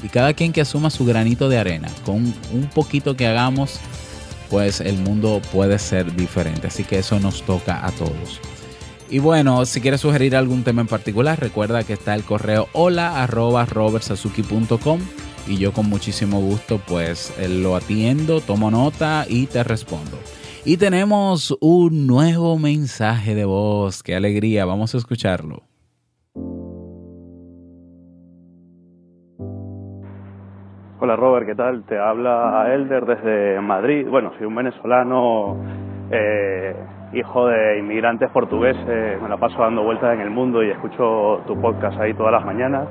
y 0.02 0.08
cada 0.08 0.34
quien 0.34 0.52
que 0.52 0.60
asuma 0.60 0.90
su 0.90 1.04
granito 1.04 1.48
de 1.48 1.58
arena, 1.58 1.88
con 2.04 2.34
un 2.52 2.70
poquito 2.74 3.16
que 3.16 3.26
hagamos, 3.26 3.80
pues 4.50 4.80
el 4.80 4.98
mundo 4.98 5.40
puede 5.52 5.78
ser 5.78 6.14
diferente. 6.14 6.66
Así 6.66 6.84
que 6.84 6.98
eso 6.98 7.18
nos 7.18 7.42
toca 7.42 7.84
a 7.84 7.90
todos. 7.92 8.40
Y 9.08 9.20
bueno, 9.20 9.64
si 9.66 9.80
quieres 9.80 10.00
sugerir 10.00 10.34
algún 10.36 10.64
tema 10.64 10.82
en 10.82 10.88
particular, 10.88 11.38
recuerda 11.38 11.84
que 11.84 11.92
está 11.92 12.14
el 12.14 12.24
correo 12.24 12.68
hola 12.72 13.22
arroba 13.22 13.66
y 15.48 15.58
yo 15.58 15.72
con 15.72 15.88
muchísimo 15.88 16.40
gusto 16.40 16.80
pues 16.84 17.32
lo 17.48 17.76
atiendo, 17.76 18.40
tomo 18.40 18.70
nota 18.70 19.26
y 19.28 19.46
te 19.46 19.62
respondo. 19.62 20.18
Y 20.64 20.78
tenemos 20.78 21.56
un 21.60 22.08
nuevo 22.08 22.58
mensaje 22.58 23.36
de 23.36 23.44
voz. 23.44 24.02
¡Qué 24.02 24.16
alegría! 24.16 24.64
Vamos 24.64 24.94
a 24.96 24.98
escucharlo. 24.98 25.65
Hola 31.06 31.14
Robert, 31.14 31.46
¿qué 31.46 31.54
tal? 31.54 31.84
Te 31.84 31.96
habla 31.96 32.66
Elder 32.74 33.06
desde 33.06 33.60
Madrid. 33.60 34.08
Bueno, 34.10 34.32
soy 34.36 34.44
un 34.44 34.56
venezolano, 34.56 35.56
eh, 36.10 36.74
hijo 37.12 37.46
de 37.46 37.78
inmigrantes 37.78 38.28
portugueses. 38.32 39.22
Me 39.22 39.28
la 39.28 39.36
paso 39.36 39.56
dando 39.56 39.84
vueltas 39.84 40.14
en 40.14 40.20
el 40.20 40.30
mundo 40.30 40.64
y 40.64 40.70
escucho 40.70 41.42
tu 41.46 41.60
podcast 41.60 41.96
ahí 42.00 42.12
todas 42.14 42.32
las 42.32 42.44
mañanas. 42.44 42.88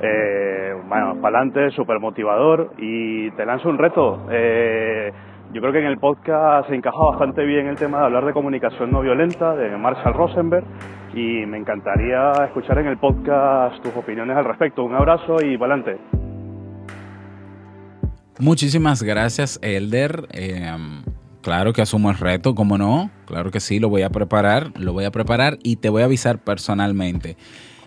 Eh, 0.00 0.72
bueno, 0.86 1.16
para 1.20 1.38
adelante, 1.40 1.72
súper 1.72 1.98
motivador. 1.98 2.74
Y 2.78 3.32
te 3.32 3.44
lanzo 3.44 3.70
un 3.70 3.78
reto. 3.78 4.20
Eh, 4.30 5.12
yo 5.52 5.60
creo 5.60 5.72
que 5.72 5.80
en 5.80 5.86
el 5.86 5.98
podcast 5.98 6.68
se 6.68 6.76
encaja 6.76 7.04
bastante 7.10 7.44
bien 7.44 7.66
el 7.66 7.74
tema 7.74 7.98
de 7.98 8.04
hablar 8.04 8.24
de 8.24 8.34
comunicación 8.34 8.92
no 8.92 9.00
violenta 9.00 9.56
de 9.56 9.76
Marshall 9.76 10.14
Rosenberg 10.14 10.64
y 11.12 11.44
me 11.46 11.58
encantaría 11.58 12.30
escuchar 12.44 12.78
en 12.78 12.86
el 12.86 12.98
podcast 12.98 13.82
tus 13.82 13.96
opiniones 13.96 14.36
al 14.36 14.44
respecto. 14.44 14.84
Un 14.84 14.94
abrazo 14.94 15.38
y 15.44 15.58
para 15.58 15.74
adelante. 15.74 16.21
Muchísimas 18.42 19.04
gracias, 19.04 19.60
Elder. 19.62 20.26
Em, 20.32 21.04
claro 21.42 21.72
que 21.72 21.80
asumo 21.80 22.10
el 22.10 22.18
reto, 22.18 22.56
¿cómo 22.56 22.76
no? 22.76 23.08
Claro 23.24 23.52
que 23.52 23.60
sí, 23.60 23.78
lo 23.78 23.88
voy 23.88 24.02
a 24.02 24.10
preparar, 24.10 24.72
lo 24.76 24.92
voy 24.92 25.04
a 25.04 25.12
preparar 25.12 25.60
y 25.62 25.76
te 25.76 25.88
voy 25.88 26.02
a 26.02 26.06
avisar 26.06 26.42
personalmente. 26.42 27.36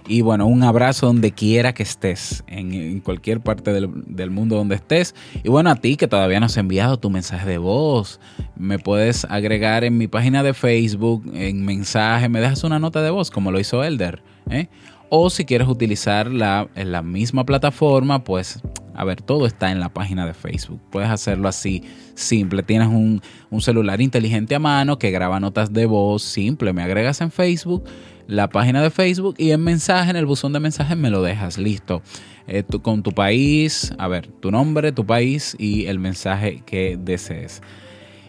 Y 0.08 0.22
bueno, 0.22 0.48
un 0.48 0.64
abrazo 0.64 1.08
donde 1.08 1.34
quiera 1.34 1.74
que 1.74 1.84
estés, 1.84 2.46
en, 2.48 3.02
cualquier 3.02 3.42
parte 3.42 3.74
del, 3.74 4.32
mundo 4.32 4.56
donde 4.56 4.76
estés. 4.76 5.14
Y 5.44 5.50
bueno, 5.50 5.70
a 5.70 5.76
ti 5.76 5.98
que 5.98 6.08
todavía 6.08 6.40
no 6.40 6.46
has 6.46 6.56
enviado 6.56 6.96
tu 7.00 7.10
mensaje 7.10 7.50
de 7.50 7.58
voz, 7.58 8.22
me 8.56 8.80
puedes 8.80 9.26
agregar 9.26 9.84
en 9.84 9.98
mi 9.98 10.08
página 10.08 10.42
de 10.42 10.54
Facebook, 10.54 11.30
en 11.34 11.66
mensaje, 11.66 12.30
me 12.30 12.40
dejas 12.40 12.64
una 12.64 12.80
nota 12.80 13.02
de 13.02 13.10
voz, 13.10 13.30
como 13.30 13.52
lo 13.52 13.60
hizo 13.60 13.84
Elder. 13.84 14.24
¿eh? 14.50 14.70
O 15.10 15.30
si 15.30 15.44
quieres 15.44 15.68
utilizar 15.68 16.32
la 16.32 17.02
misma 17.04 17.46
plataforma, 17.46 18.24
pues 18.24 18.62
a 18.96 19.04
ver, 19.04 19.22
todo 19.22 19.46
está 19.46 19.72
en 19.72 19.80
la 19.80 19.90
página 19.90 20.26
de 20.26 20.34
Facebook. 20.34 20.80
Puedes 20.90 21.10
hacerlo 21.10 21.48
así, 21.48 21.84
simple. 22.14 22.64
Tienes 22.64 22.88
un, 22.88 23.22
celular 23.60 24.02
inteligente 24.02 24.56
a 24.56 24.60
mano 24.60 25.00
que 25.00 25.12
graba 25.12 25.40
notas 25.40 25.74
de 25.74 25.86
voz, 25.86 26.24
simple. 26.24 26.74
Me 26.74 26.84
agregas 26.84 27.22
en 27.22 27.32
Facebook, 27.32 27.84
la 28.28 28.50
página 28.50 28.82
de 28.82 28.90
Facebook 28.90 29.36
y 29.38 29.52
en 29.52 29.64
mensaje, 29.64 30.10
en 30.10 30.16
el 30.16 30.26
buzón 30.26 30.54
de 30.54 30.60
mensajes 30.60 30.98
me 30.98 31.10
lo 31.10 31.22
dejas, 31.22 31.58
listo. 31.58 32.02
Eh, 32.48 32.64
con 32.82 33.02
tu 33.02 33.12
país, 33.12 33.94
a 33.98 34.08
ver, 34.08 34.28
tu 34.28 34.52
nombre, 34.52 34.92
tu 34.92 35.06
país 35.06 35.56
y 35.58 35.86
el 35.86 36.00
mensaje 36.00 36.62
que 36.66 36.98
desees. 37.00 37.62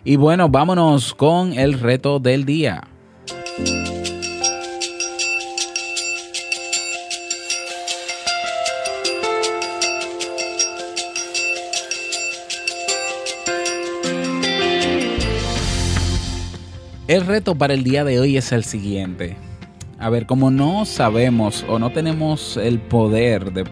Y 0.05 0.17
bueno, 0.17 0.49
vámonos 0.49 1.15
con 1.15 1.53
el 1.53 1.81
reto 1.81 2.21
del 2.21 2.45
día. 2.45 2.83
El 17.09 17.25
reto 17.25 17.55
para 17.55 17.73
el 17.73 17.85
día 17.85 18.03
de 18.03 18.19
hoy 18.19 18.37
es 18.37 18.51
el 18.51 18.64
siguiente. 18.64 19.37
A 20.01 20.11
ver, 20.11 20.27
como 20.27 20.51
no 20.51 20.85
sabemos 20.85 21.64
o 21.69 21.79
no 21.79 21.90
tenemos 21.90 22.57
el 22.57 22.81
poder 22.81 23.53
de, 23.53 23.64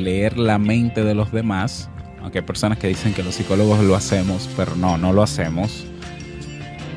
leer 0.00 0.38
la 0.38 0.58
mente 0.58 1.04
de 1.04 1.14
los 1.14 1.30
demás, 1.30 1.90
aunque 2.22 2.38
hay 2.38 2.44
personas 2.44 2.78
que 2.78 2.88
dicen 2.88 3.12
que 3.12 3.22
los 3.22 3.34
psicólogos 3.34 3.80
lo 3.80 3.94
hacemos, 3.94 4.48
pero 4.56 4.74
no, 4.74 4.96
no 4.96 5.12
lo 5.12 5.22
hacemos. 5.22 5.84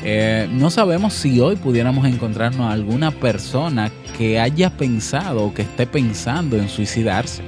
Eh, 0.02 0.48
no 0.50 0.70
sabemos 0.70 1.14
si 1.14 1.42
hoy 1.42 1.58
pudiéramos 1.58 2.08
encontrarnos 2.08 2.68
a 2.68 2.72
alguna 2.72 3.12
persona 3.12 3.92
que 4.18 4.40
haya 4.40 4.70
pensado 4.70 5.44
o 5.44 5.54
que 5.54 5.64
esté 5.64 5.88
pensando 5.88 6.56
en 6.56 6.70
suicidarse. 6.70 7.44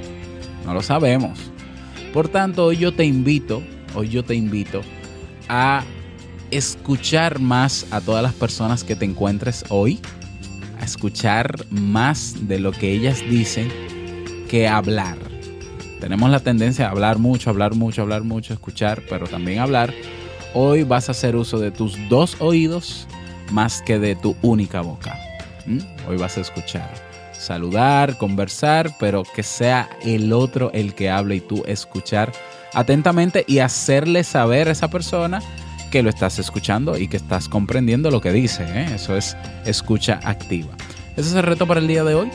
No 0.65 0.73
lo 0.73 0.81
sabemos. 0.81 1.39
Por 2.11 2.27
tanto, 2.27 2.65
hoy 2.65 2.75
yo 2.75 2.93
te 2.93 3.05
invito, 3.05 3.63
hoy 3.95 4.09
yo 4.09 4.21
te 4.25 4.35
invito 4.35 4.81
a 5.47 5.85
escuchar 6.57 7.39
más 7.39 7.87
a 7.91 7.99
todas 7.99 8.21
las 8.21 8.33
personas 8.33 8.83
que 8.83 8.95
te 8.95 9.05
encuentres 9.05 9.65
hoy, 9.69 9.99
escuchar 10.81 11.65
más 11.71 12.47
de 12.47 12.59
lo 12.59 12.71
que 12.71 12.91
ellas 12.91 13.21
dicen 13.27 13.71
que 14.49 14.67
hablar. 14.67 15.17
Tenemos 15.99 16.29
la 16.29 16.41
tendencia 16.41 16.87
a 16.87 16.91
hablar 16.91 17.17
mucho, 17.17 17.49
hablar 17.49 17.73
mucho, 17.73 18.03
hablar 18.03 18.23
mucho, 18.23 18.53
escuchar, 18.53 19.01
pero 19.09 19.25
también 19.25 19.59
hablar. 19.59 19.93
Hoy 20.53 20.83
vas 20.83 21.09
a 21.09 21.13
hacer 21.13 21.35
uso 21.35 21.57
de 21.59 21.71
tus 21.71 21.97
dos 22.09 22.37
oídos 22.39 23.07
más 23.51 23.81
que 23.81 23.97
de 23.97 24.15
tu 24.15 24.35
única 24.43 24.81
boca. 24.81 25.17
Hoy 26.07 26.17
vas 26.17 26.37
a 26.37 26.41
escuchar, 26.41 26.93
saludar, 27.31 28.17
conversar, 28.17 28.91
pero 28.99 29.23
que 29.23 29.41
sea 29.41 29.89
el 30.03 30.33
otro 30.33 30.71
el 30.73 30.93
que 30.93 31.09
hable 31.09 31.37
y 31.37 31.41
tú 31.41 31.63
escuchar 31.65 32.31
atentamente 32.73 33.43
y 33.47 33.59
hacerle 33.59 34.23
saber 34.23 34.67
a 34.67 34.71
esa 34.71 34.89
persona 34.89 35.41
que 35.93 36.01
lo 36.01 36.09
estás 36.09 36.39
escuchando 36.39 36.97
y 36.97 37.07
que 37.07 37.17
estás 37.17 37.47
comprendiendo 37.47 38.09
lo 38.09 38.19
que 38.19 38.31
dice. 38.31 38.63
¿eh? 38.63 38.87
Eso 38.95 39.15
es 39.15 39.37
escucha 39.63 40.19
activa. 40.23 40.71
Ese 41.15 41.29
es 41.29 41.35
el 41.35 41.43
reto 41.43 41.67
para 41.67 41.79
el 41.79 41.87
día 41.87 42.03
de 42.03 42.15
hoy. 42.15 42.29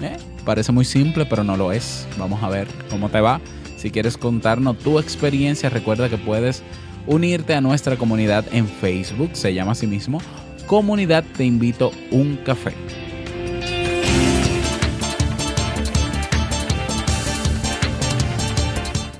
¿eh? 0.00 0.16
Parece 0.44 0.70
muy 0.70 0.84
simple, 0.84 1.26
pero 1.26 1.42
no 1.42 1.56
lo 1.56 1.72
es. 1.72 2.06
Vamos 2.16 2.40
a 2.44 2.48
ver 2.48 2.68
cómo 2.90 3.08
te 3.08 3.20
va. 3.20 3.40
Si 3.76 3.90
quieres 3.90 4.16
contarnos 4.16 4.78
tu 4.78 5.00
experiencia, 5.00 5.68
recuerda 5.68 6.08
que 6.08 6.16
puedes 6.16 6.62
unirte 7.08 7.56
a 7.56 7.60
nuestra 7.60 7.96
comunidad 7.96 8.44
en 8.52 8.68
Facebook. 8.68 9.30
Se 9.32 9.52
llama 9.52 9.72
así 9.72 9.88
mismo 9.88 10.20
Comunidad 10.68 11.24
Te 11.36 11.42
Invito 11.42 11.90
un 12.12 12.36
Café. 12.36 12.72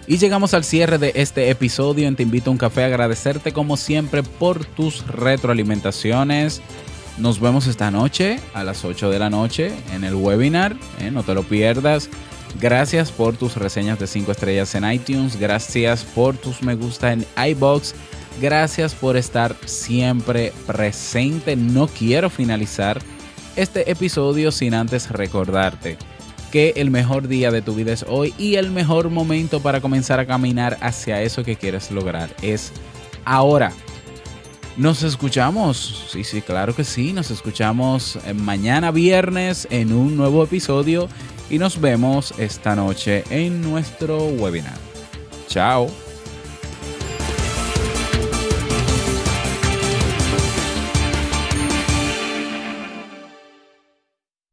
Y 0.07 0.19
llegamos 0.19 0.53
al 0.53 0.65
cierre 0.65 0.99
de 0.99 1.13
este 1.15 1.49
episodio 1.51 2.09
en 2.09 2.17
Te 2.17 2.25
invito 2.25 2.51
a 2.51 2.53
un 2.53 2.59
café. 2.59 2.85
Agradecerte 2.85 3.53
como 3.53 3.77
siempre 3.77 4.23
por 4.23 4.65
tus 4.65 5.07
retroalimentaciones. 5.07 6.61
Nos 7.19 7.41
vemos 7.41 7.67
esta 7.67 7.91
noche 7.91 8.41
a 8.53 8.65
las 8.65 8.85
8 8.85 9.11
de 9.11 9.19
la 9.19 9.31
noche 9.31 9.73
en 9.93 10.03
el 10.03 10.15
webinar. 10.15 10.77
¿eh? 10.99 11.11
no 11.11 11.23
te 11.23 11.35
lo 11.35 11.45
pierdas. 11.45 12.09
Gracias 12.61 13.13
por 13.13 13.37
tus 13.37 13.57
reseñas 13.57 13.99
de 13.99 14.07
5 14.09 14.33
estrellas 14.33 14.75
en 14.75 14.91
iTunes. 14.91 15.39
Gracias 15.39 16.03
por 16.03 16.37
tus 16.37 16.63
me 16.63 16.75
gusta 16.75 17.13
en 17.13 17.25
iBox. 17.51 17.95
Gracias 18.41 18.95
por 18.95 19.17
estar 19.17 19.55
siempre 19.67 20.53
presente. 20.67 21.55
No 21.55 21.87
quiero 21.87 22.29
finalizar 22.29 23.01
este 23.55 23.91
episodio 23.91 24.51
sin 24.51 24.75
antes 24.75 25.11
recordarte 25.11 25.97
que 26.53 26.75
el 26.77 26.91
mejor 26.91 27.27
día 27.27 27.51
de 27.51 27.63
tu 27.63 27.75
vida 27.75 27.93
es 27.93 28.05
hoy 28.07 28.35
y 28.39 28.57
el 28.57 28.71
mejor 28.71 29.09
momento 29.09 29.61
para 29.61 29.81
comenzar 29.81 30.21
a 30.21 30.27
caminar 30.27 30.77
hacia 30.83 31.23
eso 31.23 31.43
que 31.43 31.57
quieres 31.57 31.91
lograr 31.91 32.29
es 32.43 32.73
ahora. 33.25 33.73
Nos 34.77 35.03
escuchamos, 35.03 36.07
sí, 36.11 36.25
sí, 36.25 36.43
claro 36.43 36.77
que 36.77 36.85
sí, 36.85 37.13
nos 37.13 37.31
escuchamos 37.31 38.19
mañana 38.35 38.91
viernes 38.91 39.67
en 39.71 39.93
un 39.93 40.17
nuevo 40.17 40.45
episodio 40.45 41.09
y 41.51 41.59
nos 41.59 41.81
vemos 41.81 42.33
esta 42.39 42.77
noche 42.77 43.25
en 43.31 43.61
nuestro 43.63 44.19
webinar. 44.27 44.79
Chao. 45.49 46.12